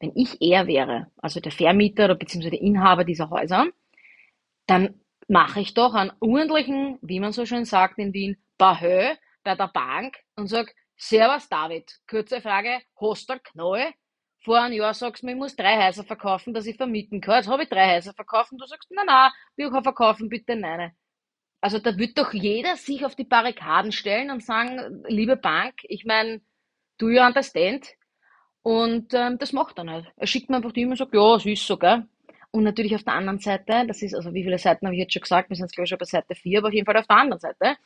wenn 0.00 0.12
ich 0.16 0.42
er 0.42 0.66
wäre, 0.66 1.10
also 1.16 1.40
der 1.40 1.50
Vermieter 1.50 2.04
oder 2.04 2.14
beziehungsweise 2.14 2.50
der 2.50 2.60
Inhaber 2.60 3.04
dieser 3.04 3.30
Häuser, 3.30 3.66
dann 4.66 5.00
mache 5.26 5.60
ich 5.60 5.72
doch 5.72 5.94
einen 5.94 6.12
ordentlichen, 6.20 6.98
wie 7.00 7.20
man 7.20 7.32
so 7.32 7.46
schön 7.46 7.64
sagt 7.64 7.98
in 7.98 8.12
Wien, 8.12 8.36
Bahö 8.58 9.14
bei 9.44 9.54
der 9.54 9.68
Bank 9.68 10.18
und 10.36 10.48
sage, 10.48 10.72
Servus 10.96 11.48
David, 11.48 11.90
kurze 12.06 12.42
Frage, 12.42 12.82
hast 13.00 13.30
du 13.30 13.38
Knoll? 13.40 13.86
Vor 14.44 14.60
einem 14.60 14.74
Jahr 14.74 14.92
sagst 14.92 15.22
du 15.22 15.26
mir, 15.26 15.32
ich 15.32 15.38
muss 15.38 15.56
drei 15.56 15.86
Häuser 15.86 16.04
verkaufen, 16.04 16.52
dass 16.52 16.66
ich 16.66 16.76
vermieten 16.76 17.22
kann. 17.22 17.36
Jetzt 17.36 17.48
habe 17.48 17.62
ich 17.62 17.70
drei 17.70 17.96
Häuser 17.96 18.12
verkauft 18.12 18.52
und 18.52 18.60
du 18.60 18.66
sagst, 18.66 18.90
na 18.90 19.04
na, 19.06 19.32
wir 19.56 19.70
verkaufen, 19.70 20.28
bitte 20.28 20.54
nein. 20.54 20.92
Also 21.64 21.78
da 21.78 21.96
wird 21.96 22.18
doch 22.18 22.34
jeder 22.34 22.76
sich 22.76 23.06
auf 23.06 23.14
die 23.16 23.24
Barrikaden 23.24 23.90
stellen 23.90 24.30
und 24.30 24.44
sagen, 24.44 25.02
liebe 25.08 25.34
Bank, 25.34 25.76
ich 25.84 26.04
meine, 26.04 26.42
do 26.98 27.08
you 27.08 27.22
understand? 27.22 27.88
Und 28.60 29.14
ähm, 29.14 29.38
das 29.38 29.54
macht 29.54 29.78
er 29.78 29.84
nicht. 29.84 30.12
Er 30.16 30.26
schickt 30.26 30.50
mir 30.50 30.56
einfach 30.56 30.72
die 30.72 30.82
E-Mail 30.82 30.90
und 30.90 30.98
sagt, 30.98 31.14
ja, 31.14 31.36
es 31.36 31.46
ist 31.46 31.66
so, 31.66 31.78
gell? 31.78 32.06
Und 32.50 32.64
natürlich 32.64 32.94
auf 32.94 33.04
der 33.04 33.14
anderen 33.14 33.38
Seite, 33.38 33.86
das 33.86 34.02
ist, 34.02 34.14
also 34.14 34.34
wie 34.34 34.42
viele 34.42 34.58
Seiten 34.58 34.84
habe 34.84 34.94
ich 34.94 35.00
jetzt 35.00 35.14
schon 35.14 35.22
gesagt, 35.22 35.48
wir 35.48 35.56
sind 35.56 35.64
jetzt 35.64 35.74
glaube 35.74 35.84
ich 35.84 35.88
schon 35.88 35.98
bei 35.98 36.04
Seite 36.04 36.34
4, 36.34 36.58
aber 36.58 36.68
auf 36.68 36.74
jeden 36.74 36.84
Fall 36.84 36.98
auf 36.98 37.06
der 37.06 37.16
anderen 37.16 37.40
Seite, 37.40 37.76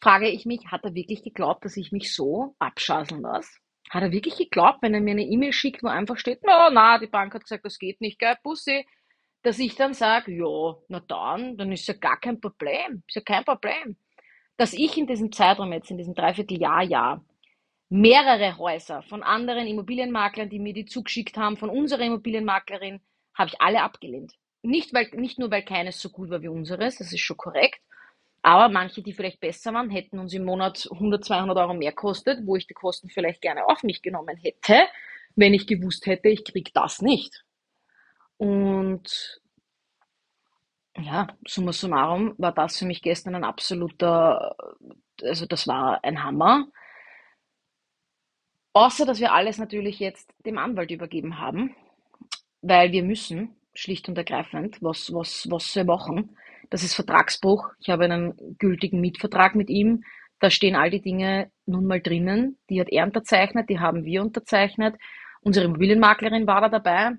frage 0.00 0.30
ich 0.30 0.46
mich, 0.46 0.68
hat 0.68 0.84
er 0.84 0.94
wirklich 0.94 1.22
geglaubt, 1.22 1.62
dass 1.66 1.76
ich 1.76 1.92
mich 1.92 2.14
so 2.14 2.54
abschaseln 2.58 3.20
lasse? 3.20 3.58
Hat 3.90 4.02
er 4.02 4.12
wirklich 4.12 4.36
geglaubt, 4.36 4.78
wenn 4.80 4.94
er 4.94 5.02
mir 5.02 5.10
eine 5.10 5.26
E-Mail 5.26 5.52
schickt, 5.52 5.82
wo 5.82 5.88
einfach 5.88 6.16
steht, 6.16 6.40
na, 6.42 6.70
na, 6.70 6.98
die 6.98 7.06
Bank 7.06 7.34
hat 7.34 7.42
gesagt, 7.42 7.66
das 7.66 7.78
geht 7.78 8.00
nicht, 8.00 8.18
geil, 8.18 8.38
Bussi, 8.42 8.86
dass 9.42 9.58
ich 9.58 9.76
dann 9.76 9.94
sage, 9.94 10.32
ja, 10.32 10.76
na 10.88 11.00
dann, 11.00 11.56
dann 11.56 11.72
ist 11.72 11.86
ja 11.86 11.94
gar 11.94 12.18
kein 12.18 12.40
Problem, 12.40 13.02
ist 13.06 13.16
ja 13.16 13.22
kein 13.22 13.44
Problem. 13.44 13.96
Dass 14.56 14.72
ich 14.72 14.96
in 14.96 15.06
diesem 15.06 15.32
Zeitraum 15.32 15.72
jetzt, 15.72 15.90
in 15.90 15.98
diesem 15.98 16.14
Dreivierteljahr, 16.14 16.82
Jahr, 16.82 17.24
mehrere 17.88 18.58
Häuser 18.58 19.02
von 19.02 19.22
anderen 19.22 19.66
Immobilienmaklern, 19.66 20.48
die 20.48 20.58
mir 20.58 20.72
die 20.72 20.86
zugeschickt 20.86 21.36
haben, 21.36 21.56
von 21.56 21.70
unserer 21.70 22.02
Immobilienmaklerin, 22.02 23.00
habe 23.34 23.48
ich 23.48 23.60
alle 23.60 23.82
abgelehnt. 23.82 24.32
Nicht, 24.62 24.92
weil, 24.92 25.08
nicht 25.14 25.38
nur, 25.38 25.50
weil 25.50 25.62
keines 25.62 26.00
so 26.00 26.08
gut 26.10 26.30
war 26.30 26.42
wie 26.42 26.48
unseres, 26.48 26.98
das 26.98 27.12
ist 27.12 27.20
schon 27.20 27.36
korrekt, 27.36 27.80
aber 28.42 28.68
manche, 28.68 29.02
die 29.02 29.12
vielleicht 29.12 29.40
besser 29.40 29.74
waren, 29.74 29.90
hätten 29.90 30.20
uns 30.20 30.32
im 30.32 30.44
Monat 30.44 30.88
100, 30.90 31.24
200 31.24 31.58
Euro 31.58 31.74
mehr 31.74 31.92
kostet, 31.92 32.46
wo 32.46 32.56
ich 32.56 32.68
die 32.68 32.74
Kosten 32.74 33.08
vielleicht 33.08 33.42
gerne 33.42 33.66
auf 33.66 33.82
mich 33.82 34.02
genommen 34.02 34.36
hätte, 34.36 34.86
wenn 35.34 35.54
ich 35.54 35.66
gewusst 35.66 36.06
hätte, 36.06 36.28
ich 36.28 36.44
kriege 36.44 36.70
das 36.72 37.02
nicht. 37.02 37.44
Und 38.38 39.40
ja, 40.98 41.26
summa 41.46 41.72
summarum 41.72 42.34
war 42.38 42.52
das 42.52 42.78
für 42.78 42.86
mich 42.86 43.02
gestern 43.02 43.34
ein 43.34 43.44
absoluter, 43.44 44.56
also 45.22 45.46
das 45.46 45.66
war 45.66 46.02
ein 46.04 46.22
Hammer. 46.22 46.66
Außer, 48.72 49.06
dass 49.06 49.20
wir 49.20 49.32
alles 49.32 49.58
natürlich 49.58 49.98
jetzt 50.00 50.32
dem 50.44 50.58
Anwalt 50.58 50.90
übergeben 50.90 51.38
haben, 51.38 51.74
weil 52.62 52.92
wir 52.92 53.02
müssen, 53.02 53.56
schlicht 53.74 54.08
und 54.08 54.18
ergreifend, 54.18 54.82
was, 54.82 55.12
was, 55.12 55.46
was 55.50 55.74
wir 55.74 55.84
machen. 55.84 56.36
Das 56.70 56.82
ist 56.82 56.94
Vertragsbruch. 56.94 57.70
Ich 57.80 57.90
habe 57.90 58.04
einen 58.04 58.56
gültigen 58.58 59.00
Mietvertrag 59.00 59.54
mit 59.54 59.70
ihm. 59.70 60.02
Da 60.40 60.50
stehen 60.50 60.74
all 60.76 60.90
die 60.90 61.00
Dinge 61.00 61.50
nun 61.64 61.86
mal 61.86 62.00
drinnen. 62.00 62.58
Die 62.68 62.80
hat 62.80 62.88
er 62.90 63.04
unterzeichnet, 63.04 63.70
die 63.70 63.78
haben 63.80 64.04
wir 64.04 64.22
unterzeichnet. 64.22 64.96
Unsere 65.40 65.66
Immobilienmaklerin 65.66 66.46
war 66.46 66.60
da 66.62 66.68
dabei. 66.68 67.12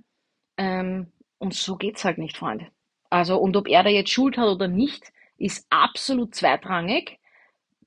Ähm, 0.57 1.11
und 1.37 1.53
so 1.53 1.75
geht's 1.77 2.03
halt 2.03 2.17
nicht, 2.17 2.37
Freunde. 2.37 2.67
Also, 3.09 3.37
und 3.37 3.55
ob 3.55 3.67
er 3.67 3.83
da 3.83 3.89
jetzt 3.89 4.11
Schuld 4.11 4.37
hat 4.37 4.47
oder 4.47 4.67
nicht, 4.67 5.11
ist 5.37 5.65
absolut 5.69 6.35
zweitrangig. 6.35 7.19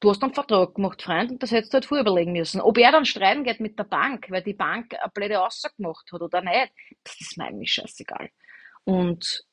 Du 0.00 0.08
hast 0.10 0.22
einen 0.22 0.32
Vertrag 0.32 0.74
gemacht, 0.76 1.02
Freund, 1.02 1.30
und 1.30 1.42
das 1.42 1.50
hättest 1.50 1.72
du 1.72 1.76
halt 1.76 1.84
vorher 1.84 2.02
überlegen 2.02 2.32
müssen. 2.32 2.60
Ob 2.60 2.78
er 2.78 2.90
dann 2.90 3.04
streiten 3.04 3.44
geht 3.44 3.60
mit 3.60 3.78
der 3.78 3.84
Bank, 3.84 4.30
weil 4.30 4.42
die 4.42 4.54
Bank 4.54 4.94
eine 4.98 5.10
blöde 5.12 5.44
Aussage 5.44 5.74
gemacht 5.76 6.08
hat 6.10 6.22
oder 6.22 6.40
nicht, 6.40 6.72
das 7.04 7.20
ist 7.20 7.36
mir 7.36 7.44
eigentlich 7.44 7.72
scheißegal. 7.72 8.30
Und 8.84 9.44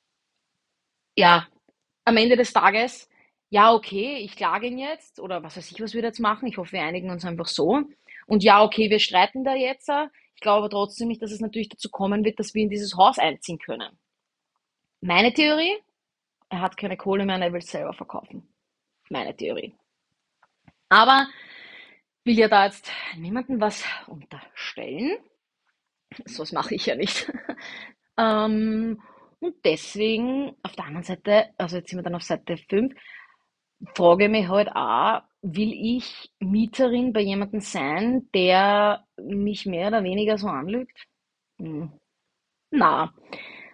ja, 1.17 1.47
am 2.05 2.17
Ende 2.17 2.37
des 2.37 2.53
Tages, 2.53 3.09
ja, 3.49 3.73
okay, 3.73 4.17
ich 4.17 4.35
klage 4.35 4.67
ihn 4.67 4.77
jetzt 4.77 5.19
oder 5.19 5.43
was 5.43 5.57
weiß 5.57 5.71
ich, 5.71 5.81
was 5.81 5.93
wir 5.93 6.03
jetzt 6.03 6.19
machen. 6.19 6.47
Ich 6.47 6.57
hoffe, 6.57 6.73
wir 6.73 6.83
einigen 6.83 7.09
uns 7.09 7.25
einfach 7.25 7.47
so. 7.47 7.81
Und 8.27 8.43
ja, 8.43 8.63
okay, 8.63 8.89
wir 8.89 8.99
streiten 8.99 9.43
da 9.43 9.55
jetzt. 9.55 9.89
Ich 10.37 10.41
glaube 10.41 10.69
trotzdem 10.69 11.07
nicht, 11.07 11.23
dass 11.23 11.31
es 11.31 11.39
natürlich 11.39 11.69
dazu 11.69 11.89
kommen 11.89 12.23
wird, 12.23 12.37
dass 12.39 12.53
wir 12.53 12.61
in 12.61 12.69
dieses 12.69 12.95
Haus 12.95 13.17
einziehen 13.17 13.57
können. 13.57 13.97
Meine 15.01 15.33
Theorie, 15.33 15.75
er 16.49 16.61
hat 16.61 16.77
keine 16.77 16.95
Kohle 16.95 17.25
mehr 17.25 17.37
und 17.37 17.41
er 17.41 17.51
will 17.51 17.59
es 17.59 17.71
selber 17.71 17.91
verkaufen. 17.91 18.47
Meine 19.09 19.35
Theorie. 19.35 19.75
Aber 20.89 21.27
will 22.23 22.37
ja 22.37 22.47
da 22.47 22.65
jetzt 22.65 22.91
niemandem 23.15 23.59
was 23.59 23.83
unterstellen. 24.05 25.17
So 26.25 26.43
was 26.43 26.51
mache 26.51 26.75
ich 26.75 26.85
ja 26.85 26.93
nicht. 26.93 27.33
ähm, 28.19 29.01
und 29.39 29.55
deswegen, 29.65 30.55
auf 30.61 30.75
der 30.75 30.85
anderen 30.85 31.03
Seite, 31.03 31.49
also 31.57 31.77
jetzt 31.77 31.89
sind 31.89 31.97
wir 31.97 32.03
dann 32.03 32.15
auf 32.15 32.21
Seite 32.21 32.57
5, 32.57 32.93
frage 33.95 34.25
ich 34.25 34.31
mich 34.31 34.47
halt 34.47 34.69
auch, 34.69 35.23
will 35.41 35.71
ich 35.73 36.31
Mieterin 36.39 37.13
bei 37.13 37.21
jemandem 37.21 37.61
sein, 37.61 38.29
der 38.33 39.05
mich 39.17 39.65
mehr 39.65 39.89
oder 39.89 40.03
weniger 40.03 40.37
so 40.37 40.47
anlügt? 40.47 41.05
Hm. 41.59 41.91
Na, 42.71 43.13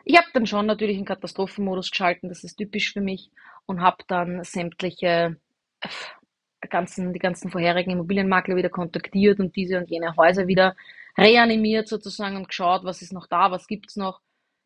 ich 0.05 0.17
habe 0.17 0.27
dann 0.33 0.45
schon 0.45 0.65
natürlich 0.65 0.97
einen 0.97 1.05
Katastrophenmodus 1.05 1.91
geschalten, 1.91 2.29
das 2.29 2.43
ist 2.43 2.57
typisch 2.57 2.93
für 2.93 3.01
mich, 3.01 3.31
und 3.65 3.81
habe 3.81 4.03
dann 4.07 4.43
sämtliche 4.43 5.37
äh, 5.81 6.67
ganzen, 6.69 7.13
die 7.13 7.19
ganzen 7.19 7.51
vorherigen 7.51 7.91
Immobilienmakler 7.91 8.55
wieder 8.55 8.69
kontaktiert 8.69 9.39
und 9.39 9.55
diese 9.55 9.77
und 9.77 9.89
jene 9.89 10.15
Häuser 10.17 10.47
wieder 10.47 10.75
reanimiert 11.17 11.87
sozusagen 11.87 12.37
und 12.37 12.47
geschaut, 12.47 12.83
was 12.83 13.01
ist 13.01 13.13
noch 13.13 13.27
da, 13.27 13.51
was 13.51 13.67
gibt's 13.67 13.95
noch. 13.95 14.21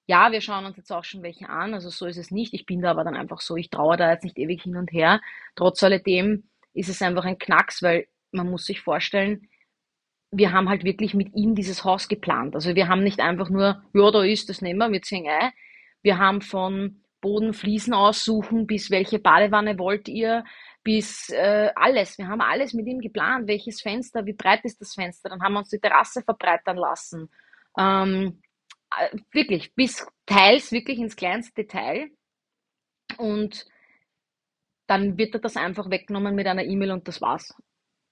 Ja, 0.08 0.32
wir 0.32 0.42
schauen 0.42 0.66
uns 0.66 0.78
jetzt 0.78 0.92
auch 0.92 1.04
schon 1.04 1.22
welche 1.24 1.50
an, 1.50 1.74
also 1.74 1.90
so 1.90 2.06
ist 2.06 2.18
es 2.18 2.32
nicht. 2.32 2.54
Ich 2.54 2.66
bin 2.66 2.82
da 2.82 2.92
aber 2.92 3.04
dann 3.04 3.16
einfach 3.16 3.42
so, 3.42 3.58
ich 3.58 3.70
traue 3.70 3.98
da 3.98 4.12
jetzt 4.12 4.24
nicht 4.24 4.38
ewig 4.38 4.64
hin 4.64 4.78
und 4.78 4.92
her. 4.94 5.22
Trotz 5.56 5.84
alledem 5.84 6.50
ist 6.78 6.90
es 6.90 7.02
einfach 7.02 7.26
ein 7.26 7.40
Knacks, 7.40 7.82
weil 7.82 8.08
man 8.32 8.50
muss 8.50 8.66
sich 8.66 8.82
vorstellen, 8.82 9.50
wir 10.32 10.52
haben 10.52 10.70
halt 10.70 10.84
wirklich 10.84 11.14
mit 11.14 11.34
ihm 11.36 11.56
dieses 11.56 11.84
Haus 11.84 12.08
geplant. 12.08 12.56
Also 12.56 12.76
wir 12.76 12.88
haben 12.88 13.04
nicht 13.04 13.20
einfach 13.20 13.50
nur, 13.50 13.84
ja, 13.94 14.12
da 14.12 14.24
ist, 14.24 14.50
das 14.50 14.62
nehmen 14.62 14.80
wir, 14.80 14.92
wir 14.92 15.02
ziehen 15.02 15.28
ein. 15.28 15.52
Wir 16.02 16.18
haben 16.18 16.42
von 16.42 17.02
Boden, 17.22 17.54
Fliesen 17.54 17.94
aussuchen, 17.94 18.68
bis 18.68 18.92
welche 18.92 19.20
Badewanne 19.20 19.80
wollt 19.80 20.08
ihr, 20.08 20.44
bis 20.84 21.30
äh, 21.30 21.72
alles. 21.76 22.18
Wir 22.18 22.28
haben 22.28 22.42
alles 22.42 22.74
mit 22.74 22.88
ihm 22.88 23.00
geplant, 23.00 23.48
welches 23.48 23.82
Fenster, 23.82 24.26
wie 24.26 24.34
breit 24.34 24.64
ist 24.64 24.80
das 24.80 24.94
Fenster. 24.94 25.30
Dann 25.30 25.42
haben 25.42 25.54
wir 25.54 25.60
uns 25.60 25.70
die 25.70 25.80
Terrasse 25.80 26.22
verbreitern 26.22 26.78
lassen. 26.78 27.30
Ähm, 27.78 28.42
äh, 28.98 29.18
wirklich, 29.32 29.74
bis 29.76 30.06
teils 30.26 30.72
wirklich 30.72 31.00
ins 31.00 31.16
kleinste 31.16 31.54
Detail. 31.64 32.10
Und 33.18 33.66
dann 34.88 35.18
wird 35.18 35.36
er 35.36 35.42
das 35.42 35.58
einfach 35.58 35.90
weggenommen 35.90 36.34
mit 36.34 36.48
einer 36.48 36.64
E-Mail 36.64 36.92
und 36.92 37.08
das 37.08 37.22
war's. 37.22 37.54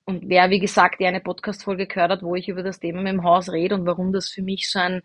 Und 0.06 0.30
wer, 0.30 0.50
wie 0.52 0.60
gesagt, 0.60 1.02
eine 1.02 1.20
Podcast-Folge 1.20 1.88
gehört 1.88 2.12
hat, 2.12 2.22
wo 2.22 2.36
ich 2.36 2.48
über 2.48 2.62
das 2.62 2.80
Thema 2.80 3.02
mit 3.02 3.14
dem 3.14 3.24
Haus 3.24 3.52
rede 3.52 3.74
und 3.74 3.88
warum 3.88 4.14
das 4.14 4.30
für 4.30 4.44
mich 4.44 4.70
so 4.70 4.78
ein 4.78 5.02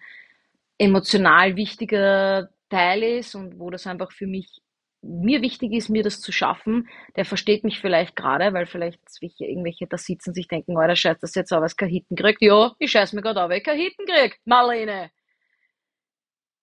emotional 0.77 1.57
wichtiger 1.57 2.50
Teil 2.69 3.03
ist 3.03 3.35
und 3.35 3.59
wo 3.59 3.71
das 3.71 3.87
einfach 3.87 4.12
für 4.12 4.27
mich, 4.27 4.61
mir 5.00 5.41
wichtig 5.41 5.73
ist, 5.73 5.89
mir 5.89 6.03
das 6.03 6.21
zu 6.21 6.33
schaffen, 6.33 6.89
der 7.17 7.25
versteht 7.25 7.65
mich 7.65 7.81
vielleicht 7.81 8.15
gerade, 8.15 8.53
weil 8.53 8.67
vielleicht 8.67 9.00
irgendwelche 9.39 9.87
da 9.87 9.97
sitzen, 9.97 10.35
sich 10.35 10.49
denken, 10.49 10.77
oh, 10.77 10.87
der 10.87 10.97
scheiß 10.97 11.19
das 11.21 11.35
jetzt 11.35 11.53
auch, 11.53 11.62
was 11.62 11.77
Kahiten 11.77 12.17
kriegt. 12.17 12.43
Ja, 12.43 12.75
ich 12.79 12.91
scheiß 12.91 13.15
mir 13.15 13.23
gerade 13.23 13.43
auch, 13.43 13.49
wer 13.49 13.62
Kahiten 13.62 14.05
kriegt. 14.05 14.39
Marlene! 14.45 15.11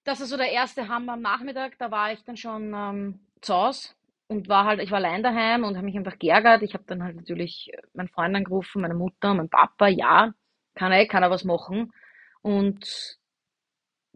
Das 0.04 0.22
ist 0.22 0.30
so 0.30 0.38
der 0.38 0.52
erste 0.52 0.88
Hammer 0.88 1.14
am 1.14 1.22
Nachmittag, 1.22 1.78
da 1.80 1.90
war 1.90 2.14
ich 2.14 2.24
dann 2.24 2.38
schon 2.38 2.74
ähm, 2.74 3.20
zu 3.42 3.56
Hause 3.56 3.97
und 4.28 4.50
war 4.50 4.66
halt, 4.66 4.82
ich 4.82 4.92
war 4.92 4.98
allein 4.98 5.24
daheim 5.24 5.64
und 5.64 5.76
habe 5.76 5.86
mich 5.86 5.98
einfach 5.98 6.20
geärgert. 6.20 6.64
Ich 6.64 6.74
habe 6.74 6.84
dann 6.88 7.04
halt 7.04 7.16
natürlich 7.16 7.72
meinen 7.94 8.10
Freund 8.10 8.36
angerufen, 8.36 8.82
meine 8.82 8.96
Mutter, 8.96 9.34
mein 9.34 9.50
Papa, 9.50 9.88
ja, 9.88 10.34
kann 10.76 10.92
er, 10.92 11.08
kann 11.08 11.24
er 11.24 11.32
was 11.32 11.44
machen. 11.44 11.94
Und 12.42 13.18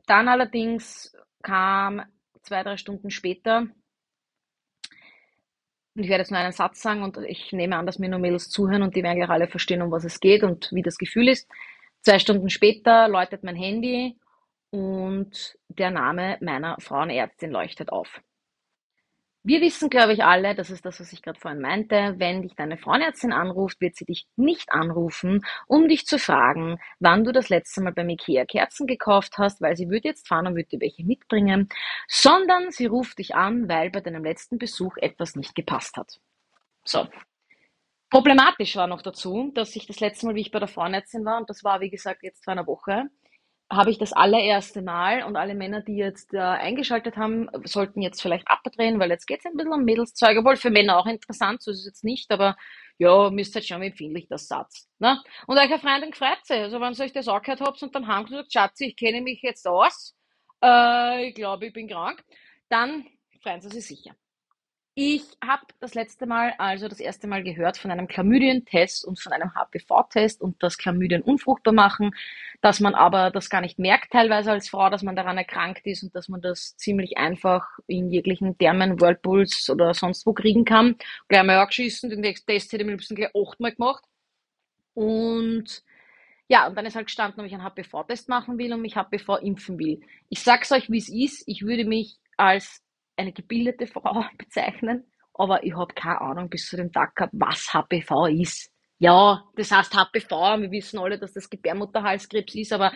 dann 0.06 0.28
allerdings 0.28 1.16
kam 1.42 2.02
zwei, 2.42 2.64
drei 2.64 2.78
Stunden 2.78 3.10
später, 3.10 3.68
und 5.96 6.04
ich 6.04 6.10
werde 6.10 6.22
jetzt 6.22 6.32
nur 6.32 6.40
einen 6.40 6.54
Satz 6.54 6.82
sagen 6.82 7.04
und 7.04 7.18
ich 7.18 7.52
nehme 7.52 7.76
an, 7.76 7.86
dass 7.86 8.00
mir 8.00 8.10
nur 8.10 8.20
Mädels 8.20 8.50
zuhören 8.50 8.82
und 8.82 8.96
die 8.96 9.04
werden 9.04 9.18
gleich 9.18 9.30
alle 9.30 9.48
verstehen, 9.48 9.82
um 9.82 9.92
was 9.92 10.06
es 10.06 10.20
geht 10.20 10.44
und 10.44 10.72
wie 10.72 10.82
das 10.84 10.98
Gefühl 10.98 11.28
ist. 11.28 11.50
Zwei 12.02 12.18
Stunden 12.18 12.50
später 12.50 13.10
läutet 13.10 13.44
mein 13.44 13.58
Handy 13.58 14.18
und 14.70 15.58
der 15.68 15.92
Name 15.92 16.38
meiner 16.42 16.78
Frauenärztin 16.80 17.52
leuchtet 17.52 17.92
auf. 17.92 18.22
Wir 19.44 19.60
wissen, 19.60 19.90
glaube 19.90 20.14
ich, 20.14 20.24
alle, 20.24 20.54
das 20.54 20.70
ist 20.70 20.86
das, 20.86 21.00
was 21.00 21.12
ich 21.14 21.24
gerade 21.24 21.40
vorhin 21.40 21.62
meinte, 21.62 22.14
wenn 22.18 22.44
dich 22.44 22.54
deine 22.54 22.78
Frauenärztin 22.78 23.34
anruft, 23.34 23.82
wird 23.82 23.96
sie 23.96 24.06
dich 24.06 24.28
nicht 24.36 24.72
anrufen, 24.72 25.44
um 25.66 25.88
dich 25.88 26.06
zu 26.06 26.20
fragen, 26.20 26.78
wann 27.00 27.24
du 27.24 27.32
das 27.32 27.50
letzte 27.50 27.82
Mal 27.82 27.92
beim 27.92 28.10
Ikea 28.10 28.46
Kerzen 28.46 28.86
gekauft 28.86 29.40
hast, 29.40 29.60
weil 29.60 29.76
sie 29.76 29.90
würde 29.90 30.10
jetzt 30.10 30.28
fahren 30.28 30.46
und 30.46 30.56
würde 30.56 30.70
dir 30.70 30.82
welche 30.82 31.04
mitbringen, 31.04 31.70
sondern 32.08 32.70
sie 32.70 32.86
ruft 32.86 33.18
dich 33.18 33.34
an, 33.34 33.68
weil 33.68 33.90
bei 33.90 34.02
deinem 34.02 34.24
letzten 34.24 34.60
Besuch 34.60 34.98
etwas 34.98 35.36
nicht 35.36 35.56
gepasst 35.56 35.98
hat. 35.98 36.20
So. 36.84 37.08
Problematisch 38.12 38.76
war 38.76 38.86
noch 38.86 39.02
dazu, 39.02 39.52
dass 39.56 39.76
ich 39.76 39.88
das 39.88 40.02
letzte 40.02 40.28
Mal, 40.28 40.36
wie 40.36 40.42
ich 40.42 40.52
bei 40.52 40.60
der 40.60 40.68
Frauenärztin 40.68 41.26
war, 41.26 41.40
und 41.40 41.50
das 41.50 41.64
war, 41.64 41.82
wie 41.82 41.90
gesagt, 41.90 42.22
jetzt 42.22 42.44
vor 42.44 42.52
einer 42.52 42.68
Woche, 42.68 43.10
habe 43.72 43.90
ich 43.90 43.98
das 43.98 44.12
allererste 44.12 44.82
Mal 44.82 45.24
und 45.24 45.38
alle 45.38 45.56
Männer, 45.56 45.82
die 45.82 45.96
jetzt 45.96 46.34
äh, 46.34 46.40
eingeschaltet 46.40 47.16
haben, 47.16 47.50
sollten 47.64 48.02
jetzt 48.02 48.22
vielleicht 48.22 48.48
abdrehen, 48.48 49.00
weil 49.00 49.10
jetzt 49.10 49.26
geht 49.26 49.40
es 49.40 49.46
ein 49.46 49.56
bisschen 49.56 49.74
um 49.74 49.84
Mädelszeug, 49.84 50.38
obwohl 50.38 50.58
für 50.58 50.70
Männer 50.70 50.98
auch 50.98 51.06
interessant, 51.06 51.64
so 51.64 51.72
ist 51.72 51.80
es 51.80 51.86
jetzt 51.86 52.04
nicht, 52.04 52.32
aber 52.32 52.58
ja, 52.98 53.30
müsst 53.30 53.56
halt 53.56 53.66
schon, 53.66 53.82
empfindlich 53.82 54.28
das 54.28 54.48
Satz. 54.48 54.90
Ne? 55.00 55.18
Und 55.48 55.58
euch 55.58 55.80
Freundin 55.80 56.12
gefreut 56.12 56.40
sich, 56.44 56.58
also 56.58 56.82
wenn 56.82 56.94
ihr 56.94 57.00
euch 57.06 57.14
das 57.14 57.28
auch 57.28 57.42
gehört 57.42 57.62
habt 57.62 57.82
und 57.82 57.96
dann 57.96 58.08
haben 58.08 58.26
gesagt, 58.26 58.52
Schatzi, 58.52 58.88
ich 58.88 58.98
kenne 58.98 59.22
mich 59.22 59.42
jetzt 59.42 59.66
aus, 59.66 60.16
äh, 60.64 61.30
ich 61.30 61.36
glaube, 61.36 61.68
ich 61.68 61.74
bin 61.74 61.88
krank, 61.88 62.24
dann 62.70 63.08
freuen 63.42 63.62
sie 63.62 63.70
sich 63.70 63.88
sicher. 63.88 64.16
Ich 64.94 65.24
habe 65.42 65.64
das 65.80 65.94
letzte 65.94 66.26
Mal, 66.26 66.54
also 66.58 66.90
das 66.90 67.00
erste 67.00 67.26
Mal 67.26 67.44
gehört 67.44 67.78
von 67.78 67.92
einem 67.92 68.08
Chlamydien-Test 68.10 69.06
und 69.06 69.22
von 69.22 69.32
einem 69.32 69.54
HPV-Test 69.56 70.42
und 70.42 70.62
das 70.62 70.78
Chlamydien 70.78 71.22
unfruchtbar 71.22 71.74
machen, 71.74 72.12
dass 72.60 72.82
man 72.82 72.94
aber 72.94 73.32
das 73.32 73.50
gar 73.50 73.62
nicht 73.62 73.80
merkt 73.80 74.12
teilweise 74.12 74.52
als 74.52 74.68
Frau, 74.68 74.90
dass 74.90 75.02
man 75.02 75.16
daran 75.16 75.38
erkrankt 75.38 75.88
ist 75.88 76.04
und 76.04 76.14
dass 76.14 76.28
man 76.28 76.42
das 76.42 76.76
ziemlich 76.76 77.18
einfach 77.18 77.66
in 77.88 78.12
jeglichen 78.12 78.58
Thermen, 78.58 79.00
Whirlpools 79.00 79.70
oder 79.70 79.94
sonst 79.94 80.26
wo 80.26 80.34
kriegen 80.34 80.66
kann. 80.66 80.98
Gleich 81.30 81.44
mal 81.44 81.58
angeschissen, 81.60 82.10
den 82.10 82.22
Test 82.22 82.74
hätte 82.74 82.78
ich 82.78 82.82
am 82.84 82.90
liebsten 82.90 83.16
gleich 83.16 83.32
achtmal 83.34 83.72
gemacht. 83.72 84.04
Und 84.94 85.84
ja, 86.50 86.68
und 86.68 86.76
dann 86.76 86.86
ist 86.86 86.96
halt 86.96 87.06
gestanden, 87.06 87.40
ob 87.40 87.46
ich 87.48 87.54
einen 87.54 87.64
HPV-Test 87.64 88.28
machen 88.28 88.58
will 88.58 88.74
und 88.74 88.82
mich 88.82 88.98
HPV 88.98 89.38
impfen 89.38 89.80
will. 89.80 90.02
Ich 90.28 90.42
sag's 90.44 90.70
euch, 90.74 90.90
wie 90.90 90.98
es 90.98 91.08
ist. 91.08 91.44
Ich 91.48 91.62
würde 91.62 91.86
mich 91.86 92.18
als 92.36 92.84
eine 93.22 93.34
gebildete 93.34 93.88
Frau 93.88 94.26
bezeichnen, 94.38 95.06
aber 95.34 95.64
ich 95.64 95.76
habe 95.76 95.94
keine 95.94 96.22
Ahnung 96.22 96.50
bis 96.50 96.68
zu 96.68 96.78
dem 96.78 96.92
Tag 96.92 97.16
gehabt, 97.16 97.34
was 97.36 97.74
HPV 97.74 98.28
ist. 98.28 98.72
Ja, 99.00 99.44
das 99.56 99.72
heißt 99.72 99.96
HPV, 99.96 100.60
wir 100.62 100.72
wissen 100.72 101.00
alle, 101.00 101.18
dass 101.18 101.34
das 101.34 101.50
Gebärmutterhalskrebs 101.50 102.54
ist, 102.56 102.74
aber 102.74 102.92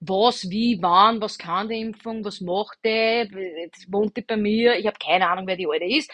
was, 0.00 0.48
wie, 0.48 0.78
wann, 0.80 1.20
was 1.20 1.36
kann 1.36 1.68
die 1.68 1.80
Impfung, 1.80 2.24
was 2.24 2.40
macht 2.40 2.78
die, 2.84 3.28
wohnt 3.88 4.16
die 4.16 4.22
bei 4.22 4.36
mir, 4.36 4.78
ich 4.78 4.86
habe 4.86 4.96
keine 4.98 5.28
Ahnung, 5.28 5.46
wer 5.46 5.56
die 5.56 5.66
Alte 5.66 5.84
ist. 5.84 6.10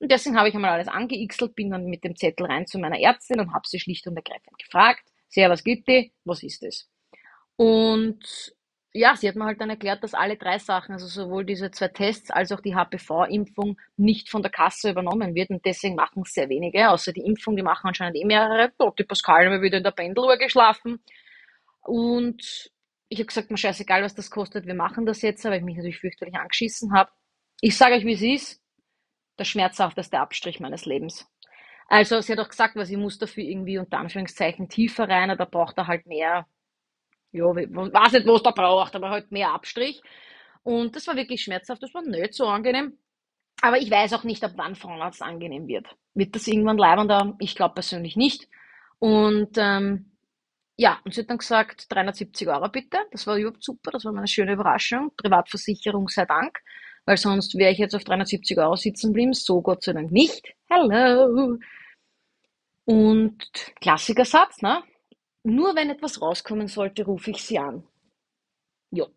Und 0.00 0.10
deswegen 0.10 0.38
habe 0.38 0.48
ich 0.48 0.54
einmal 0.54 0.72
alles 0.72 0.88
angeixelt, 0.88 1.54
bin 1.54 1.70
dann 1.70 1.84
mit 1.86 2.04
dem 2.04 2.16
Zettel 2.16 2.46
rein 2.46 2.66
zu 2.66 2.78
meiner 2.78 2.98
Ärztin 2.98 3.40
und 3.40 3.52
habe 3.52 3.66
sie 3.66 3.80
schlicht 3.80 4.06
und 4.06 4.16
ergreifend 4.16 4.58
gefragt, 4.58 5.02
sehr, 5.28 5.50
was 5.50 5.64
gibt 5.64 5.88
die, 5.88 6.12
was 6.24 6.42
ist 6.42 6.62
das? 6.62 6.88
Und 7.56 8.54
ja, 8.94 9.14
sie 9.16 9.28
hat 9.28 9.36
mir 9.36 9.44
halt 9.44 9.60
dann 9.60 9.70
erklärt, 9.70 10.02
dass 10.02 10.14
alle 10.14 10.36
drei 10.36 10.58
Sachen, 10.58 10.92
also 10.92 11.06
sowohl 11.06 11.44
diese 11.44 11.70
zwei 11.70 11.88
Tests 11.88 12.30
als 12.30 12.52
auch 12.52 12.60
die 12.60 12.74
HPV-Impfung, 12.74 13.78
nicht 13.96 14.30
von 14.30 14.42
der 14.42 14.50
Kasse 14.50 14.90
übernommen 14.90 15.34
wird 15.34 15.50
und 15.50 15.64
deswegen 15.64 15.94
machen 15.94 16.22
es 16.24 16.32
sehr 16.32 16.48
wenige, 16.48 16.90
außer 16.90 17.12
die 17.12 17.24
Impfung, 17.24 17.56
die 17.56 17.62
machen 17.62 17.88
anscheinend 17.88 18.16
eh 18.16 18.24
mehrere. 18.24 18.72
Oh, 18.78 18.92
die 18.98 19.04
Pascal 19.04 19.44
haben 19.44 19.52
wir 19.52 19.62
wieder 19.62 19.78
in 19.78 19.84
der 19.84 19.90
Pendeluhr 19.90 20.38
geschlafen. 20.38 21.00
Und 21.82 22.70
ich 23.08 23.18
habe 23.18 23.26
gesagt, 23.26 23.50
mir 23.50 23.58
scheißegal, 23.58 24.02
was 24.02 24.14
das 24.14 24.30
kostet, 24.30 24.66
wir 24.66 24.74
machen 24.74 25.06
das 25.06 25.22
jetzt, 25.22 25.44
weil 25.44 25.58
ich 25.58 25.64
mich 25.64 25.76
natürlich 25.76 25.98
fürchterlich 25.98 26.34
angeschissen 26.36 26.92
habe. 26.92 27.10
Ich 27.60 27.76
sage 27.76 27.94
euch, 27.94 28.04
wie 28.04 28.12
es 28.12 28.22
ist, 28.22 28.62
der 29.38 29.44
schmerzhafteste 29.44 30.18
Abstrich 30.18 30.60
meines 30.60 30.86
Lebens. 30.86 31.26
Also 31.88 32.20
sie 32.20 32.32
hat 32.32 32.40
auch 32.40 32.48
gesagt, 32.48 32.76
was 32.76 32.90
ich 32.90 32.96
muss 32.96 33.18
dafür 33.18 33.44
irgendwie 33.44 33.78
unter 33.78 33.98
Anführungszeichen 33.98 34.68
tiefer 34.68 35.08
rein, 35.08 35.36
da 35.36 35.44
braucht 35.44 35.78
er 35.78 35.86
halt 35.86 36.06
mehr 36.06 36.46
ja, 37.32 37.56
ich 37.56 37.70
weiß 37.70 38.12
nicht, 38.12 38.26
was 38.26 38.42
da 38.42 38.50
braucht, 38.50 38.94
aber 38.96 39.10
halt 39.10 39.30
mehr 39.32 39.52
Abstrich. 39.52 40.02
Und 40.62 40.96
das 40.96 41.06
war 41.06 41.16
wirklich 41.16 41.42
schmerzhaft, 41.42 41.82
das 41.82 41.94
war 41.94 42.02
nicht 42.02 42.34
so 42.34 42.46
angenehm. 42.46 42.98
Aber 43.60 43.78
ich 43.78 43.90
weiß 43.90 44.12
auch 44.12 44.24
nicht, 44.24 44.44
ab 44.44 44.52
wann 44.56 44.76
Frauenarzt 44.76 45.22
angenehm 45.22 45.66
wird. 45.66 45.86
Wird 46.14 46.34
das 46.34 46.46
irgendwann 46.46 46.78
leibender? 46.78 47.34
Ich 47.40 47.56
glaube 47.56 47.74
persönlich 47.74 48.16
nicht. 48.16 48.48
Und 48.98 49.56
ähm, 49.56 50.12
ja, 50.76 51.00
und 51.04 51.12
sie 51.14 51.22
hat 51.22 51.30
dann 51.30 51.38
gesagt, 51.38 51.86
370 51.92 52.48
Euro 52.48 52.68
bitte. 52.68 52.98
Das 53.10 53.26
war 53.26 53.36
überhaupt 53.36 53.64
super, 53.64 53.90
das 53.90 54.04
war 54.04 54.14
eine 54.16 54.28
schöne 54.28 54.52
Überraschung. 54.52 55.10
Privatversicherung 55.16 56.08
sei 56.08 56.24
Dank, 56.24 56.58
weil 57.04 57.16
sonst 57.16 57.56
wäre 57.58 57.72
ich 57.72 57.78
jetzt 57.78 57.96
auf 57.96 58.04
370 58.04 58.58
Euro 58.58 58.76
sitzen 58.76 59.08
geblieben. 59.08 59.32
So 59.32 59.60
Gott 59.60 59.82
sei 59.82 59.92
Dank 59.92 60.12
nicht. 60.12 60.54
Hello! 60.70 61.58
Und 62.84 63.48
Klassikersatz, 63.80 64.62
ne? 64.62 64.82
Nur 65.48 65.74
wenn 65.74 65.88
etwas 65.88 66.20
rauskommen 66.20 66.68
sollte, 66.68 67.04
rufe 67.06 67.30
ich 67.30 67.42
sie 67.42 67.58
an. 67.58 67.82
Jo. 68.90 69.08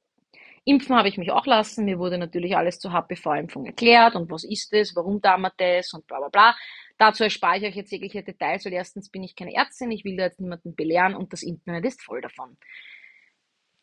Impfen 0.63 0.95
habe 0.95 1.09
ich 1.09 1.17
mich 1.17 1.31
auch 1.31 1.45
lassen. 1.45 1.83
Mir 1.83 1.99
wurde 1.99 2.17
natürlich 2.17 2.55
alles 2.55 2.79
zur 2.79 2.93
HPV-Impfung 2.93 3.65
erklärt 3.65 4.15
und 4.15 4.31
was 4.31 4.45
ist 4.45 4.71
es, 4.71 4.95
warum 4.95 5.19
da 5.19 5.37
man 5.37 5.51
das 5.57 5.91
und 5.93 6.07
bla 6.07 6.19
bla 6.19 6.29
bla. 6.29 6.55
Dazu 6.97 7.25
erspare 7.25 7.57
ich 7.57 7.63
euch 7.65 7.75
jetzt 7.75 7.91
jegliche 7.91 8.23
Details, 8.23 8.63
weil 8.63 8.73
erstens 8.73 9.09
bin 9.09 9.23
ich 9.23 9.35
keine 9.35 9.53
Ärztin, 9.53 9.91
ich 9.91 10.05
will 10.05 10.15
da 10.15 10.23
jetzt 10.23 10.39
niemanden 10.39 10.73
belehren 10.73 11.15
und 11.15 11.33
das 11.33 11.43
Internet 11.43 11.83
ist 11.85 12.01
voll 12.01 12.21
davon. 12.21 12.57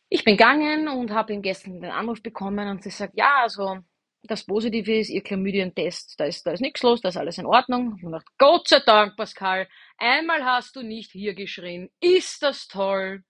Ich 0.08 0.24
bin 0.24 0.38
gegangen 0.38 0.88
und 0.88 1.10
habe 1.10 1.34
ihm 1.34 1.42
gestern 1.42 1.82
den 1.82 1.90
Anruf 1.90 2.22
bekommen 2.22 2.68
und 2.68 2.82
sie 2.82 2.90
sagt, 2.90 3.12
ja, 3.14 3.42
also 3.42 3.80
das 4.22 4.44
Positive 4.44 4.98
ist, 4.98 5.10
ihr 5.10 5.22
Chlamydien-Test, 5.22 6.18
da 6.18 6.24
ist, 6.24 6.46
da 6.46 6.52
ist 6.52 6.60
nichts 6.60 6.82
los, 6.82 7.00
da 7.00 7.08
ist 7.08 7.16
alles 7.16 7.38
in 7.38 7.46
Ordnung. 7.46 7.96
Ich 8.02 8.10
dachte, 8.10 8.32
Gott 8.38 8.68
sei 8.68 8.80
Dank, 8.86 9.16
Pascal, 9.16 9.68
einmal 9.98 10.44
hast 10.44 10.76
du 10.76 10.82
nicht 10.82 11.12
hier 11.12 11.34
geschrien. 11.34 11.90
Ist 12.00 12.42
das 12.42 12.68
toll? 12.68 13.24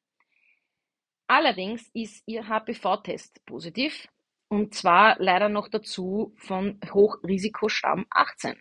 Allerdings 1.26 1.90
ist 1.92 2.22
ihr 2.26 2.48
HPV-Test 2.48 3.44
positiv 3.44 4.08
und 4.48 4.74
zwar 4.74 5.16
leider 5.18 5.48
noch 5.48 5.68
dazu 5.68 6.34
von 6.38 6.80
Hochrisikostamm 6.90 8.06
18. 8.10 8.60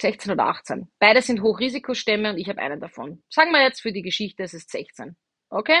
16 0.00 0.32
oder 0.32 0.46
18. 0.46 0.90
Beide 0.98 1.22
sind 1.22 1.42
Hochrisikostämme 1.42 2.30
und 2.30 2.38
ich 2.38 2.48
habe 2.48 2.60
einen 2.60 2.80
davon. 2.80 3.22
Sagen 3.28 3.50
wir 3.52 3.62
jetzt 3.62 3.80
für 3.80 3.92
die 3.92 4.02
Geschichte, 4.02 4.42
es 4.42 4.54
ist 4.54 4.70
16. 4.70 5.16
Okay? 5.50 5.80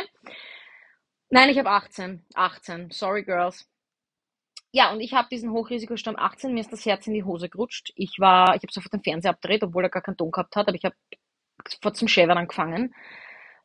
Nein, 1.30 1.50
ich 1.50 1.58
habe 1.58 1.70
18. 1.70 2.24
18. 2.34 2.90
Sorry, 2.90 3.24
Girls. 3.24 3.68
Ja, 4.72 4.92
und 4.92 5.00
ich 5.00 5.14
habe 5.14 5.28
diesen 5.30 5.52
Hochrisikostamm 5.52 6.16
18, 6.16 6.52
mir 6.52 6.60
ist 6.60 6.72
das 6.72 6.84
Herz 6.84 7.06
in 7.06 7.14
die 7.14 7.24
Hose 7.24 7.48
gerutscht. 7.48 7.92
Ich 7.94 8.18
war, 8.18 8.54
ich 8.56 8.62
habe 8.62 8.72
sofort 8.72 8.92
den 8.92 9.02
Fernseher 9.02 9.30
abgedreht, 9.30 9.62
obwohl 9.62 9.84
er 9.84 9.90
gar 9.90 10.02
keinen 10.02 10.18
Ton 10.18 10.30
gehabt 10.30 10.54
hat, 10.54 10.68
aber 10.68 10.76
ich 10.76 10.84
habe 10.84 10.94
sofort 11.68 11.96
zum 11.96 12.08
Schäbern 12.08 12.38
angefangen 12.38 12.94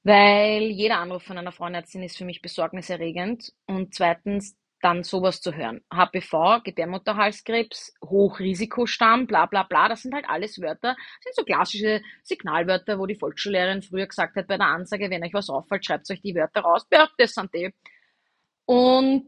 weil 0.03 0.63
jeder 0.63 0.98
Anruf 0.98 1.24
von 1.24 1.38
einer 1.38 1.51
Frauenärztin 1.51 2.03
ist 2.03 2.17
für 2.17 2.25
mich 2.25 2.41
besorgniserregend 2.41 3.53
und 3.67 3.93
zweitens 3.93 4.58
dann 4.81 5.03
sowas 5.03 5.41
zu 5.41 5.53
hören. 5.53 5.81
HPV, 5.93 6.62
Gebärmutterhalskrebs, 6.63 7.93
Hochrisikostamm, 8.03 9.27
bla 9.27 9.46
bla 9.46 9.62
bla, 9.63 9.88
das 9.88 10.01
sind 10.01 10.15
halt 10.15 10.25
alles 10.27 10.60
Wörter, 10.60 10.96
sind 11.22 11.36
so 11.36 11.43
klassische 11.43 12.01
Signalwörter, 12.24 12.98
wo 12.98 13.05
die 13.05 13.15
Volksschullehrerin 13.15 13.84
früher 13.84 14.08
gesagt 14.08 14.36
hat 14.36 14.48
bei 14.48 14.58
der 14.58 14.65
Ansage, 14.67 15.12
wenn 15.12 15.24
euch 15.24 15.36
was 15.36 15.51
auffällt, 15.51 15.86
schreibt 15.86 16.10
euch 16.10 16.22
die 16.22 16.34
Wörter 16.34 16.62
raus. 16.62 16.88
Das 17.17 17.34
sind 17.34 17.53
die. 17.53 17.72
Und 18.65 19.27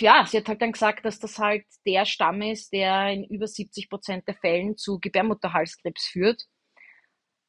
ja, 0.00 0.26
sie 0.26 0.38
hat 0.38 0.48
halt 0.48 0.60
dann 0.60 0.72
gesagt, 0.72 1.04
dass 1.04 1.18
das 1.18 1.38
halt 1.38 1.64
der 1.86 2.04
Stamm 2.04 2.42
ist, 2.42 2.72
der 2.72 3.08
in 3.10 3.24
über 3.24 3.46
70 3.46 3.88
Prozent 3.88 4.26
der 4.28 4.34
Fällen 4.34 4.76
zu 4.76 4.98
Gebärmutterhalskrebs 4.98 6.06
führt. 6.06 6.44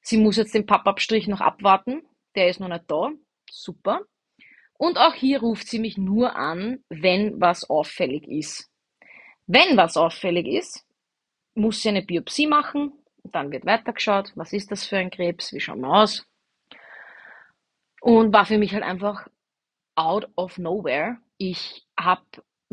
Sie 0.08 0.18
muss 0.18 0.38
jetzt 0.38 0.54
den 0.54 0.68
Pappabstrich 0.68 1.28
noch 1.28 1.42
abwarten, 1.42 2.04
der 2.36 2.48
ist 2.48 2.60
noch 2.60 2.68
nicht 2.68 2.84
da. 2.88 3.10
Super. 3.50 4.02
Und 4.78 5.00
auch 5.00 5.16
hier 5.16 5.40
ruft 5.40 5.68
sie 5.68 5.80
mich 5.80 5.98
nur 5.98 6.36
an, 6.36 6.84
wenn 6.90 7.42
was 7.42 7.68
auffällig 7.68 8.28
ist. 8.28 8.70
Wenn 9.48 9.78
was 9.78 9.98
auffällig 9.98 10.46
ist, 10.46 10.86
muss 11.56 11.82
sie 11.82 11.90
eine 11.90 12.04
Biopsie 12.04 12.46
machen. 12.46 12.94
Dann 13.24 13.52
wird 13.52 13.66
weitergeschaut, 13.66 14.32
was 14.36 14.54
ist 14.54 14.72
das 14.72 14.86
für 14.86 14.98
ein 14.98 15.10
Krebs, 15.10 15.52
wie 15.54 15.60
schauen 15.60 15.82
wir 15.82 15.90
aus. 15.90 16.24
Und 18.00 18.32
war 18.32 18.46
für 18.46 18.60
mich 18.60 18.74
halt 18.74 18.84
einfach 18.84 19.28
out 19.96 20.30
of 20.36 20.60
nowhere. 20.60 21.18
Ich 21.40 21.88
habe 22.00 22.22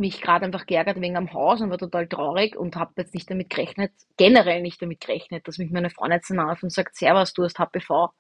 mich 0.03 0.21
gerade 0.21 0.45
einfach 0.45 0.67
geärgert 0.67 1.01
wegen 1.01 1.17
am 1.17 1.33
Haus 1.33 1.62
und 1.62 1.71
war 1.71 1.79
total 1.79 2.07
traurig 2.07 2.57
und 2.57 2.77
habe 2.77 2.93
jetzt 2.99 3.15
nicht 3.15 3.31
damit 3.31 3.49
gerechnet, 3.49 3.93
generell 4.19 4.61
nicht 4.61 4.83
damit 4.83 5.01
gerechnet, 5.01 5.49
dass 5.49 5.57
mich 5.57 5.71
meine 5.71 5.88
Freundin 5.88 6.19
jetzt 6.19 6.31
anruft 6.31 6.62
und 6.62 6.73
sagt, 6.73 6.97
Servus, 6.97 7.33
du 7.33 7.45
hast 7.45 7.59
HPV. 7.59 8.11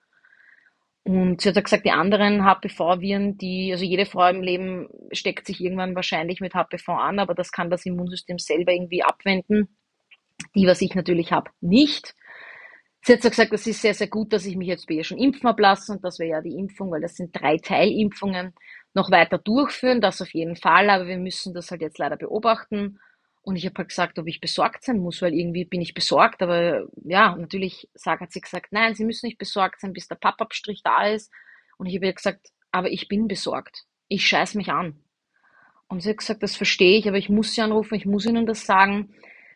Und 1.04 1.40
sie 1.40 1.48
hat 1.48 1.64
gesagt, 1.64 1.84
die 1.84 1.90
anderen 1.90 2.44
HPV-Viren, 2.44 3.36
die, 3.36 3.72
also 3.72 3.84
jede 3.84 4.06
Frau 4.06 4.28
im 4.28 4.40
Leben 4.40 4.88
steckt 5.10 5.46
sich 5.46 5.60
irgendwann 5.60 5.96
wahrscheinlich 5.96 6.40
mit 6.40 6.54
HPV 6.54 6.92
an, 6.92 7.18
aber 7.18 7.34
das 7.34 7.50
kann 7.50 7.70
das 7.70 7.84
Immunsystem 7.84 8.38
selber 8.38 8.72
irgendwie 8.72 9.02
abwenden. 9.02 9.76
Die, 10.54 10.66
was 10.66 10.80
ich 10.80 10.94
natürlich 10.94 11.32
habe, 11.32 11.50
nicht. 11.60 12.14
Sie 13.04 13.12
hat 13.12 13.22
gesagt, 13.22 13.52
das 13.52 13.66
ist 13.66 13.82
sehr, 13.82 13.94
sehr 13.94 14.06
gut, 14.06 14.32
dass 14.32 14.46
ich 14.46 14.56
mich 14.56 14.68
jetzt 14.68 14.86
bei 14.86 14.94
ihr 14.94 15.04
schon 15.04 15.18
impfen 15.18 15.48
habe 15.48 15.60
lassen 15.60 15.96
und 15.96 16.04
das 16.04 16.20
wäre 16.20 16.30
ja 16.30 16.40
die 16.40 16.56
Impfung, 16.56 16.92
weil 16.92 17.00
das 17.00 17.16
sind 17.16 17.30
drei 17.34 17.56
Teilimpfungen, 17.56 18.54
noch 18.94 19.10
weiter 19.10 19.38
durchführen, 19.38 20.00
das 20.00 20.20
auf 20.20 20.34
jeden 20.34 20.56
Fall, 20.56 20.90
aber 20.90 21.06
wir 21.06 21.18
müssen 21.18 21.54
das 21.54 21.70
halt 21.70 21.80
jetzt 21.80 21.98
leider 21.98 22.16
beobachten 22.16 22.98
und 23.44 23.56
ich 23.56 23.66
habe 23.66 23.74
halt 23.78 23.88
gesagt, 23.88 24.18
ob 24.20 24.28
ich 24.28 24.40
besorgt 24.40 24.84
sein 24.84 25.00
muss, 25.00 25.20
weil 25.20 25.34
irgendwie 25.34 25.64
bin 25.64 25.80
ich 25.80 25.94
besorgt. 25.94 26.42
Aber 26.42 26.86
ja, 27.04 27.34
natürlich 27.36 27.88
sagt, 27.92 28.22
hat 28.22 28.32
sie 28.32 28.40
gesagt, 28.40 28.68
nein, 28.70 28.94
Sie 28.94 29.04
müssen 29.04 29.26
nicht 29.26 29.38
besorgt 29.38 29.80
sein, 29.80 29.92
bis 29.92 30.06
der 30.06 30.14
Pappabstrich 30.14 30.82
da 30.84 31.08
ist. 31.08 31.30
Und 31.76 31.86
ich 31.86 31.96
habe 31.96 32.06
ihr 32.06 32.12
gesagt, 32.12 32.50
aber 32.70 32.90
ich 32.90 33.08
bin 33.08 33.26
besorgt. 33.26 33.84
Ich 34.06 34.26
scheiß 34.26 34.54
mich 34.54 34.68
an. 34.70 34.94
Und 35.88 36.02
sie 36.02 36.10
hat 36.10 36.18
gesagt, 36.18 36.42
das 36.42 36.56
verstehe 36.56 36.98
ich, 36.98 37.08
aber 37.08 37.18
ich 37.18 37.28
muss 37.28 37.54
sie 37.54 37.60
anrufen, 37.62 37.96
ich 37.96 38.06
muss 38.06 38.26
ihnen 38.26 38.46
das 38.46 38.64
sagen. 38.64 39.12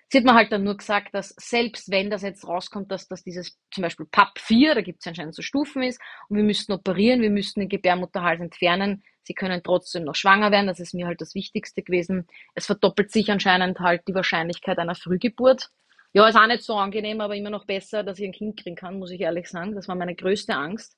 Sie 0.08 0.18
hat 0.18 0.24
mir 0.24 0.34
halt 0.34 0.52
dann 0.52 0.62
nur 0.62 0.76
gesagt, 0.76 1.14
dass 1.14 1.34
selbst 1.36 1.90
wenn 1.90 2.10
das 2.10 2.22
jetzt 2.22 2.46
rauskommt, 2.46 2.92
dass 2.92 3.08
das 3.08 3.24
dieses 3.24 3.58
zum 3.72 3.82
Beispiel 3.82 4.06
PAP 4.06 4.38
4, 4.38 4.76
da 4.76 4.80
gibt 4.80 5.00
es 5.00 5.06
anscheinend 5.06 5.34
so 5.34 5.42
Stufen 5.42 5.82
ist, 5.82 6.00
und 6.28 6.36
wir 6.36 6.44
müssten 6.44 6.72
operieren, 6.72 7.22
wir 7.22 7.30
müssten 7.30 7.60
den 7.60 7.68
Gebärmutterhals 7.68 8.40
entfernen, 8.40 9.02
sie 9.24 9.34
können 9.34 9.62
trotzdem 9.64 10.04
noch 10.04 10.14
schwanger 10.14 10.52
werden, 10.52 10.68
das 10.68 10.78
ist 10.78 10.94
mir 10.94 11.06
halt 11.06 11.20
das 11.20 11.34
Wichtigste 11.34 11.82
gewesen. 11.82 12.28
Es 12.54 12.66
verdoppelt 12.66 13.10
sich 13.10 13.30
anscheinend 13.32 13.80
halt 13.80 14.02
die 14.06 14.14
Wahrscheinlichkeit 14.14 14.78
einer 14.78 14.94
Frühgeburt. 14.94 15.70
Ja, 16.12 16.28
ist 16.28 16.36
auch 16.36 16.46
nicht 16.46 16.62
so 16.62 16.76
angenehm, 16.76 17.20
aber 17.20 17.34
immer 17.34 17.50
noch 17.50 17.66
besser, 17.66 18.04
dass 18.04 18.20
ich 18.20 18.26
ein 18.26 18.32
Kind 18.32 18.60
kriegen 18.60 18.76
kann, 18.76 19.00
muss 19.00 19.10
ich 19.10 19.20
ehrlich 19.20 19.50
sagen. 19.50 19.74
Das 19.74 19.88
war 19.88 19.96
meine 19.96 20.14
größte 20.14 20.54
Angst. 20.54 20.96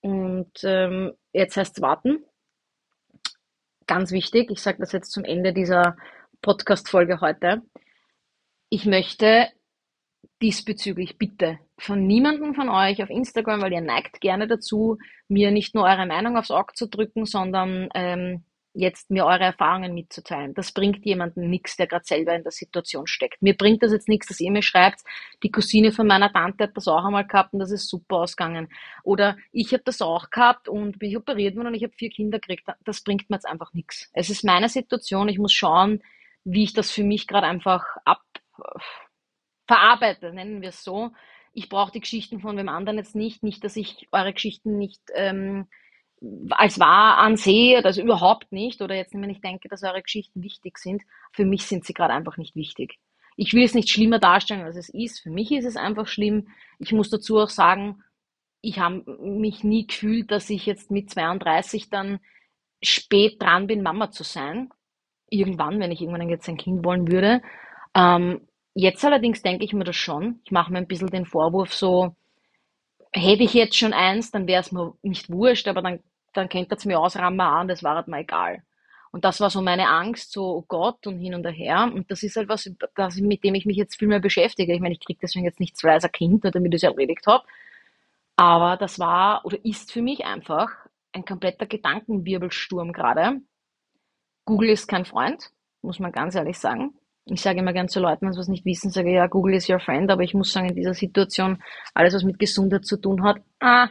Und 0.00 0.52
ähm, 0.64 1.12
jetzt 1.32 1.56
heißt 1.56 1.76
es 1.76 1.82
warten. 1.82 2.24
Ganz 3.86 4.10
wichtig, 4.10 4.50
ich 4.50 4.60
sage 4.60 4.78
das 4.80 4.90
jetzt 4.90 5.12
zum 5.12 5.24
Ende 5.24 5.52
dieser 5.52 5.96
Podcast-Folge 6.42 7.20
heute 7.20 7.62
ich 8.76 8.84
möchte 8.84 9.48
diesbezüglich 10.42 11.16
bitte 11.16 11.58
von 11.78 12.06
niemandem 12.06 12.54
von 12.54 12.68
euch 12.68 13.02
auf 13.02 13.08
Instagram, 13.08 13.62
weil 13.62 13.72
ihr 13.72 13.80
neigt 13.80 14.20
gerne 14.20 14.46
dazu, 14.46 14.98
mir 15.28 15.50
nicht 15.50 15.74
nur 15.74 15.84
eure 15.84 16.04
Meinung 16.04 16.36
aufs 16.36 16.50
Auge 16.50 16.74
zu 16.74 16.86
drücken, 16.86 17.24
sondern 17.24 17.88
ähm, 17.94 18.44
jetzt 18.74 19.10
mir 19.10 19.24
eure 19.24 19.44
Erfahrungen 19.44 19.94
mitzuteilen. 19.94 20.52
Das 20.52 20.72
bringt 20.72 21.06
jemandem 21.06 21.48
nichts, 21.48 21.78
der 21.78 21.86
gerade 21.86 22.04
selber 22.04 22.34
in 22.34 22.42
der 22.42 22.52
Situation 22.52 23.06
steckt. 23.06 23.40
Mir 23.40 23.56
bringt 23.56 23.82
das 23.82 23.92
jetzt 23.92 24.10
nichts, 24.10 24.26
dass 24.26 24.40
ihr 24.40 24.50
mir 24.50 24.60
schreibt, 24.60 25.00
die 25.42 25.50
Cousine 25.50 25.90
von 25.90 26.06
meiner 26.06 26.30
Tante 26.30 26.64
hat 26.64 26.76
das 26.76 26.86
auch 26.86 27.06
einmal 27.06 27.26
gehabt 27.26 27.54
und 27.54 27.60
das 27.60 27.70
ist 27.70 27.88
super 27.88 28.16
ausgegangen. 28.16 28.68
Oder 29.04 29.38
ich 29.52 29.72
habe 29.72 29.84
das 29.86 30.02
auch 30.02 30.28
gehabt 30.28 30.68
und 30.68 30.98
bin 30.98 31.08
ich 31.08 31.16
operiert 31.16 31.56
worden 31.56 31.68
und 31.68 31.74
ich 31.74 31.82
habe 31.82 31.94
vier 31.94 32.10
Kinder 32.10 32.40
gekriegt. 32.40 32.68
Das 32.84 33.02
bringt 33.02 33.30
mir 33.30 33.36
jetzt 33.36 33.48
einfach 33.48 33.72
nichts. 33.72 34.10
Es 34.12 34.28
ist 34.28 34.44
meine 34.44 34.68
Situation, 34.68 35.30
ich 35.30 35.38
muss 35.38 35.54
schauen, 35.54 36.02
wie 36.48 36.62
ich 36.62 36.74
das 36.74 36.92
für 36.92 37.02
mich 37.02 37.26
gerade 37.26 37.46
einfach 37.46 37.84
ab 38.04 38.22
verarbeite, 39.66 40.32
nennen 40.32 40.62
wir 40.62 40.70
es 40.70 40.84
so. 40.84 41.12
Ich 41.52 41.68
brauche 41.68 41.92
die 41.92 42.00
Geschichten 42.00 42.40
von 42.40 42.56
wem 42.56 42.68
anderen 42.68 42.98
jetzt 42.98 43.16
nicht. 43.16 43.42
Nicht, 43.42 43.64
dass 43.64 43.76
ich 43.76 44.08
eure 44.12 44.32
Geschichten 44.32 44.76
nicht 44.76 45.00
ähm, 45.14 45.66
als 46.50 46.78
wahr 46.78 47.18
ansehe, 47.18 47.84
also 47.84 48.02
überhaupt 48.02 48.52
nicht. 48.52 48.82
Oder 48.82 48.94
jetzt, 48.94 49.14
wenn 49.14 49.30
ich 49.30 49.40
denke, 49.40 49.68
dass 49.68 49.82
eure 49.82 50.02
Geschichten 50.02 50.42
wichtig 50.42 50.78
sind, 50.78 51.02
für 51.32 51.44
mich 51.44 51.64
sind 51.64 51.84
sie 51.84 51.94
gerade 51.94 52.14
einfach 52.14 52.36
nicht 52.36 52.56
wichtig. 52.56 52.98
Ich 53.36 53.52
will 53.52 53.64
es 53.64 53.74
nicht 53.74 53.90
schlimmer 53.90 54.18
darstellen, 54.18 54.62
als 54.62 54.76
es 54.76 54.88
ist. 54.88 55.20
Für 55.20 55.30
mich 55.30 55.52
ist 55.52 55.66
es 55.66 55.76
einfach 55.76 56.06
schlimm. 56.06 56.48
Ich 56.78 56.92
muss 56.92 57.10
dazu 57.10 57.38
auch 57.38 57.50
sagen, 57.50 58.02
ich 58.62 58.78
habe 58.78 59.04
mich 59.20 59.62
nie 59.62 59.86
gefühlt, 59.86 60.30
dass 60.30 60.50
ich 60.50 60.66
jetzt 60.66 60.90
mit 60.90 61.10
32 61.10 61.90
dann 61.90 62.18
spät 62.82 63.40
dran 63.40 63.66
bin, 63.66 63.82
Mama 63.82 64.10
zu 64.10 64.24
sein. 64.24 64.70
Irgendwann, 65.28 65.80
wenn 65.80 65.92
ich 65.92 66.00
irgendwann 66.00 66.28
jetzt 66.28 66.48
ein 66.48 66.56
Kind 66.56 66.84
wollen 66.84 67.10
würde. 67.10 67.42
Ähm, 67.96 68.46
jetzt 68.74 69.04
allerdings 69.04 69.42
denke 69.42 69.64
ich 69.64 69.72
mir 69.72 69.84
das 69.84 69.96
schon. 69.96 70.40
Ich 70.44 70.52
mache 70.52 70.70
mir 70.70 70.78
ein 70.78 70.86
bisschen 70.86 71.08
den 71.08 71.24
Vorwurf 71.24 71.74
so, 71.74 72.14
hätte 73.12 73.42
ich 73.42 73.54
jetzt 73.54 73.76
schon 73.78 73.94
eins, 73.94 74.30
dann 74.30 74.46
wäre 74.46 74.60
es 74.60 74.70
mir 74.72 74.92
nicht 75.02 75.30
wurscht, 75.30 75.66
aber 75.68 75.82
dann, 75.82 76.00
dann 76.34 76.48
könnte 76.48 76.74
es 76.74 76.84
mir 76.84 77.00
ausrammen 77.00 77.40
an, 77.40 77.68
das 77.68 77.82
war 77.82 77.96
halt 77.96 78.08
mal 78.08 78.20
egal. 78.20 78.62
Und 79.12 79.24
das 79.24 79.40
war 79.40 79.48
so 79.48 79.62
meine 79.62 79.88
Angst, 79.88 80.32
so 80.32 80.56
oh 80.56 80.64
Gott 80.68 81.06
und 81.06 81.18
hin 81.18 81.34
und 81.34 81.46
her. 81.46 81.90
Und 81.94 82.10
das 82.10 82.22
ist 82.22 82.36
halt 82.36 82.50
was, 82.50 82.70
das, 82.94 83.16
mit 83.16 83.44
dem 83.44 83.54
ich 83.54 83.64
mich 83.64 83.78
jetzt 83.78 83.96
viel 83.98 84.08
mehr 84.08 84.20
beschäftige. 84.20 84.74
Ich 84.74 84.80
meine, 84.80 84.92
ich 84.92 85.00
kriege 85.00 85.18
deswegen 85.22 85.46
jetzt 85.46 85.60
nicht 85.60 85.76
zwei 85.76 85.92
als 85.92 86.04
ein 86.04 86.12
Kind, 86.12 86.44
nur 86.44 86.50
damit 86.50 86.74
ich 86.74 86.82
es 86.82 86.90
erledigt 86.90 87.26
habe. 87.26 87.44
Aber 88.36 88.76
das 88.76 88.98
war 88.98 89.44
oder 89.46 89.64
ist 89.64 89.92
für 89.92 90.02
mich 90.02 90.26
einfach 90.26 90.70
ein 91.12 91.24
kompletter 91.24 91.64
Gedankenwirbelsturm 91.66 92.92
gerade. 92.92 93.40
Google 94.44 94.68
ist 94.68 94.86
kein 94.86 95.06
Freund, 95.06 95.50
muss 95.80 95.98
man 95.98 96.12
ganz 96.12 96.34
ehrlich 96.34 96.58
sagen. 96.58 96.92
Ich 97.28 97.40
sage 97.40 97.58
immer 97.58 97.72
gern 97.72 97.88
zu 97.88 97.98
Leuten, 97.98 98.26
wenn 98.26 98.32
sie 98.32 98.38
was 98.38 98.48
nicht 98.48 98.64
wissen, 98.64 98.90
sage 98.90 99.12
ja, 99.12 99.26
Google 99.26 99.54
is 99.54 99.68
your 99.68 99.80
friend, 99.80 100.10
aber 100.10 100.22
ich 100.22 100.32
muss 100.32 100.52
sagen, 100.52 100.68
in 100.68 100.76
dieser 100.76 100.94
Situation, 100.94 101.60
alles 101.92 102.14
was 102.14 102.22
mit 102.22 102.38
Gesundheit 102.38 102.86
zu 102.86 102.96
tun 103.00 103.24
hat, 103.24 103.38
ah, 103.60 103.88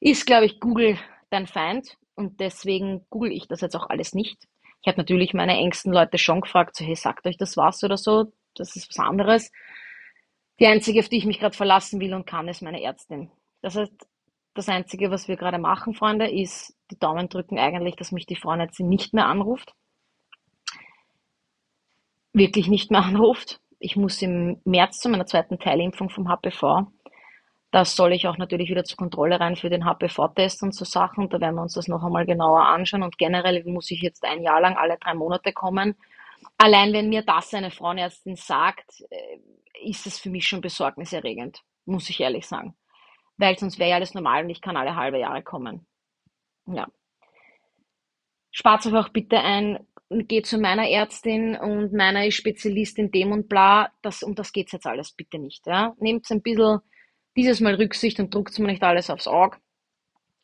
ist, 0.00 0.26
glaube 0.26 0.46
ich, 0.46 0.58
Google 0.58 0.98
dein 1.30 1.46
Feind 1.46 1.96
und 2.14 2.40
deswegen 2.40 3.04
google 3.10 3.32
ich 3.32 3.48
das 3.48 3.60
jetzt 3.60 3.76
auch 3.76 3.90
alles 3.90 4.14
nicht. 4.14 4.48
Ich 4.80 4.88
habe 4.88 4.98
natürlich 4.98 5.34
meine 5.34 5.58
engsten 5.58 5.92
Leute 5.92 6.16
schon 6.16 6.40
gefragt, 6.40 6.76
so, 6.76 6.84
hey, 6.84 6.96
sagt 6.96 7.26
euch 7.26 7.36
das 7.36 7.56
was 7.58 7.84
oder 7.84 7.98
so, 7.98 8.32
das 8.54 8.76
ist 8.76 8.88
was 8.88 9.04
anderes. 9.04 9.50
Die 10.58 10.66
einzige, 10.66 11.00
auf 11.00 11.08
die 11.08 11.18
ich 11.18 11.26
mich 11.26 11.40
gerade 11.40 11.56
verlassen 11.56 12.00
will 12.00 12.14
und 12.14 12.26
kann, 12.26 12.48
ist 12.48 12.62
meine 12.62 12.82
Ärztin. 12.82 13.30
Das 13.60 13.76
heißt, 13.76 13.92
das 14.54 14.68
Einzige, 14.68 15.10
was 15.10 15.28
wir 15.28 15.36
gerade 15.36 15.58
machen, 15.58 15.94
Freunde, 15.94 16.30
ist 16.30 16.74
die 16.90 16.98
Daumen 16.98 17.28
drücken 17.28 17.58
eigentlich, 17.58 17.96
dass 17.96 18.10
mich 18.10 18.26
die 18.26 18.36
Frauenärztin 18.36 18.88
nicht 18.88 19.14
mehr 19.14 19.26
anruft. 19.26 19.72
Wirklich 22.38 22.68
nicht 22.68 22.90
mehr 22.90 23.02
anruft. 23.02 23.60
Ich 23.78 23.96
muss 23.96 24.22
im 24.22 24.60
März 24.64 25.00
zu 25.00 25.08
meiner 25.08 25.26
zweiten 25.26 25.58
Teilimpfung 25.58 26.10
vom 26.10 26.28
HPV. 26.28 26.86
Das 27.70 27.96
soll 27.96 28.12
ich 28.12 28.26
auch 28.26 28.38
natürlich 28.38 28.70
wieder 28.70 28.84
zur 28.84 28.96
Kontrolle 28.96 29.38
rein 29.38 29.56
für 29.56 29.68
den 29.68 29.84
HPV-Test 29.84 30.62
und 30.62 30.74
so 30.74 30.84
Sachen. 30.84 31.28
Da 31.28 31.40
werden 31.40 31.56
wir 31.56 31.62
uns 31.62 31.74
das 31.74 31.86
noch 31.86 32.02
einmal 32.02 32.24
genauer 32.24 32.66
anschauen. 32.66 33.02
Und 33.02 33.18
generell 33.18 33.62
muss 33.64 33.90
ich 33.90 34.00
jetzt 34.00 34.24
ein 34.24 34.42
Jahr 34.42 34.60
lang 34.60 34.76
alle 34.76 34.96
drei 34.98 35.14
Monate 35.14 35.52
kommen. 35.52 35.94
Allein 36.56 36.92
wenn 36.92 37.10
mir 37.10 37.22
das 37.22 37.52
eine 37.52 37.70
Frauenärztin 37.70 38.36
sagt, 38.36 39.02
äh, 39.10 39.88
ist 39.88 40.06
es 40.06 40.18
für 40.18 40.30
mich 40.30 40.46
schon 40.46 40.60
besorgniserregend, 40.60 41.62
muss 41.84 42.08
ich 42.08 42.20
ehrlich 42.20 42.46
sagen 42.46 42.74
weil 43.38 43.58
sonst 43.58 43.78
wäre 43.78 43.90
ja 43.90 43.96
alles 43.96 44.14
normal 44.14 44.44
und 44.44 44.50
ich 44.50 44.60
kann 44.60 44.76
alle 44.76 44.96
halbe 44.96 45.18
Jahre 45.18 45.42
kommen. 45.42 45.86
Ja. 46.66 46.88
Spart 48.58 48.84
euch 48.86 48.94
auch 48.94 49.10
bitte 49.10 49.38
ein, 49.38 49.78
geht 50.10 50.46
zu 50.46 50.58
meiner 50.58 50.88
Ärztin 50.88 51.54
und 51.54 51.92
meiner 51.92 52.26
ist 52.26 52.34
Spezialist 52.34 52.98
in 52.98 53.12
dem 53.12 53.30
und 53.30 53.48
bla. 53.48 53.92
Das, 54.02 54.24
um 54.24 54.34
das 54.34 54.52
geht's 54.52 54.72
jetzt 54.72 54.84
alles 54.84 55.12
bitte 55.12 55.38
nicht. 55.38 55.64
Ja? 55.68 55.94
Nehmt 56.00 56.28
ein 56.28 56.42
bisschen 56.42 56.80
dieses 57.36 57.60
Mal 57.60 57.76
Rücksicht 57.76 58.18
und 58.18 58.34
druckt 58.34 58.58
mir 58.58 58.66
nicht 58.66 58.82
alles 58.82 59.10
aufs 59.10 59.28
Auge 59.28 59.58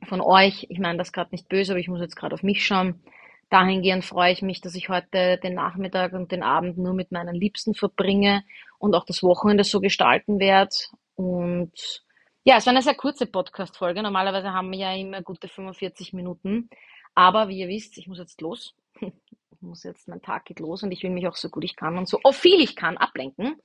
von 0.05 0.21
euch. 0.21 0.65
Ich 0.69 0.79
meine 0.79 0.97
das 0.97 1.13
gerade 1.13 1.31
nicht 1.33 1.49
böse, 1.49 1.73
aber 1.73 1.81
ich 1.81 1.89
muss 1.89 2.01
jetzt 2.01 2.15
gerade 2.15 2.35
auf 2.35 2.45
mich 2.45 2.65
schauen. 2.65 3.03
Dahingehend 3.51 4.05
freue 4.05 4.31
ich 4.31 4.43
mich, 4.43 4.61
dass 4.61 4.77
ich 4.77 4.89
heute 4.89 5.39
den 5.39 5.55
Nachmittag 5.55 6.13
und 6.13 6.31
den 6.31 6.45
Abend 6.45 6.79
nur 6.79 6.95
mit 6.95 7.11
meinen 7.11 7.35
Liebsten 7.35 7.75
verbringe 7.75 8.45
und 8.79 8.95
auch 8.95 9.07
das 9.07 9.25
Wochenende 9.25 9.65
so 9.65 9.81
gestalten 9.81 10.39
werde. 10.39 10.77
Und 11.17 12.05
ja, 12.45 12.59
es 12.59 12.67
war 12.67 12.75
eine 12.75 12.83
sehr 12.83 12.95
kurze 12.95 13.27
Podcast-Folge. 13.27 14.05
Normalerweise 14.05 14.53
haben 14.53 14.71
wir 14.71 14.79
ja 14.79 14.95
immer 14.95 15.21
gute 15.21 15.49
45 15.49 16.13
Minuten. 16.13 16.71
Aber 17.15 17.49
wie 17.49 17.61
ihr 17.61 17.69
wisst, 17.69 17.99
ich 17.99 18.09
muss 18.09 18.19
jetzt 18.19 18.41
los. 18.41 18.75
Ich 19.57 19.67
muss 19.67 19.85
jetzt, 19.85 20.09
mein 20.09 20.21
Tag 20.21 20.45
geht 20.45 20.61
los 20.61 20.83
und 20.83 20.93
ich 20.93 21.03
will 21.03 21.11
mich 21.11 21.27
auch 21.27 21.37
so 21.37 21.49
gut 21.49 21.65
ich 21.65 21.75
kann 21.75 21.97
und 21.97 22.07
so 22.07 22.21
viel 22.33 22.61
ich 22.61 22.77
kann 22.77 22.99
ablenken. 22.99 23.57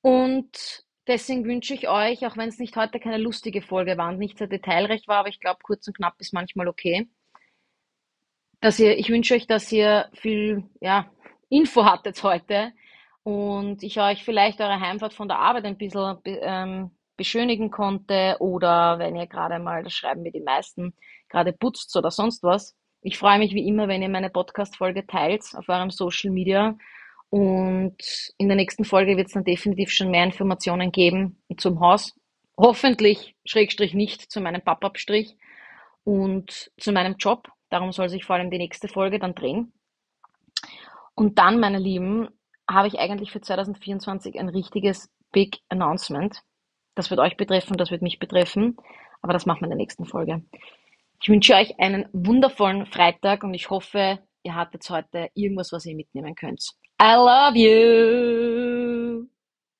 Und 0.00 0.84
deswegen 1.06 1.44
wünsche 1.44 1.74
ich 1.74 1.88
euch, 1.88 2.24
auch 2.24 2.38
wenn 2.38 2.48
es 2.48 2.58
nicht 2.58 2.76
heute 2.76 2.98
keine 2.98 3.18
lustige 3.18 3.60
Folge 3.60 3.98
war 3.98 4.08
und 4.08 4.18
nicht 4.18 4.38
sehr 4.38 4.46
detailreich 4.46 5.06
war, 5.08 5.18
aber 5.18 5.28
ich 5.28 5.40
glaube, 5.40 5.60
kurz 5.62 5.86
und 5.86 5.96
knapp 5.96 6.14
ist 6.18 6.32
manchmal 6.32 6.66
okay, 6.66 7.08
dass 8.60 8.78
ihr, 8.78 8.96
ich 8.96 9.10
wünsche 9.10 9.34
euch, 9.34 9.46
dass 9.46 9.70
ihr 9.72 10.08
viel, 10.14 10.64
ja, 10.80 11.10
Info 11.48 11.84
hattet 11.84 12.22
heute 12.22 12.72
und 13.22 13.82
ich 13.82 14.00
euch 14.00 14.24
vielleicht 14.24 14.60
eure 14.60 14.80
Heimfahrt 14.80 15.12
von 15.12 15.28
der 15.28 15.38
Arbeit 15.38 15.64
ein 15.64 15.76
bisschen 15.76 16.18
ähm, 16.24 16.90
beschönigen 17.16 17.70
konnte 17.70 18.36
oder 18.40 18.98
wenn 18.98 19.16
ihr 19.16 19.26
gerade 19.26 19.58
mal, 19.58 19.82
das 19.82 19.92
schreiben 19.92 20.22
mir 20.22 20.32
die 20.32 20.40
meisten, 20.40 20.94
gerade 21.32 21.52
putzt 21.52 21.96
oder 21.96 22.10
sonst 22.10 22.42
was. 22.42 22.76
Ich 23.00 23.18
freue 23.18 23.38
mich 23.38 23.52
wie 23.52 23.66
immer, 23.66 23.88
wenn 23.88 24.02
ihr 24.02 24.08
meine 24.08 24.30
Podcast-Folge 24.30 25.06
teilt 25.06 25.42
auf 25.56 25.68
eurem 25.68 25.90
Social 25.90 26.30
Media. 26.30 26.76
Und 27.30 27.96
in 28.38 28.48
der 28.48 28.56
nächsten 28.56 28.84
Folge 28.84 29.16
wird 29.16 29.28
es 29.28 29.32
dann 29.32 29.44
definitiv 29.44 29.90
schon 29.90 30.10
mehr 30.10 30.24
Informationen 30.24 30.92
geben 30.92 31.42
zum 31.56 31.80
Haus. 31.80 32.14
Hoffentlich, 32.56 33.34
Schrägstrich 33.44 33.94
nicht, 33.94 34.30
zu 34.30 34.40
meinem 34.40 34.60
Pappabstrich 34.60 35.36
und 36.04 36.70
zu 36.78 36.92
meinem 36.92 37.16
Job. 37.18 37.48
Darum 37.70 37.90
soll 37.92 38.08
sich 38.08 38.24
vor 38.24 38.36
allem 38.36 38.50
die 38.50 38.58
nächste 38.58 38.86
Folge 38.86 39.18
dann 39.18 39.34
drehen. 39.34 39.72
Und 41.14 41.38
dann, 41.38 41.58
meine 41.58 41.78
Lieben, 41.78 42.28
habe 42.70 42.88
ich 42.88 42.98
eigentlich 42.98 43.32
für 43.32 43.40
2024 43.40 44.38
ein 44.38 44.48
richtiges 44.48 45.10
Big 45.32 45.58
Announcement. 45.68 46.42
Das 46.94 47.10
wird 47.10 47.20
euch 47.20 47.36
betreffen, 47.36 47.76
das 47.76 47.90
wird 47.90 48.02
mich 48.02 48.18
betreffen, 48.18 48.76
aber 49.22 49.32
das 49.32 49.46
machen 49.46 49.60
wir 49.60 49.66
in 49.66 49.70
der 49.70 49.78
nächsten 49.78 50.04
Folge. 50.04 50.42
Ich 51.22 51.28
wünsche 51.28 51.54
euch 51.54 51.78
einen 51.78 52.06
wundervollen 52.12 52.84
Freitag 52.86 53.44
und 53.44 53.54
ich 53.54 53.70
hoffe, 53.70 54.18
ihr 54.42 54.56
hattet 54.56 54.90
heute 54.90 55.28
irgendwas, 55.34 55.70
was 55.72 55.86
ihr 55.86 55.94
mitnehmen 55.94 56.34
könnt. 56.34 56.64
I 57.00 57.14
love 57.14 57.56
you! 57.56 58.81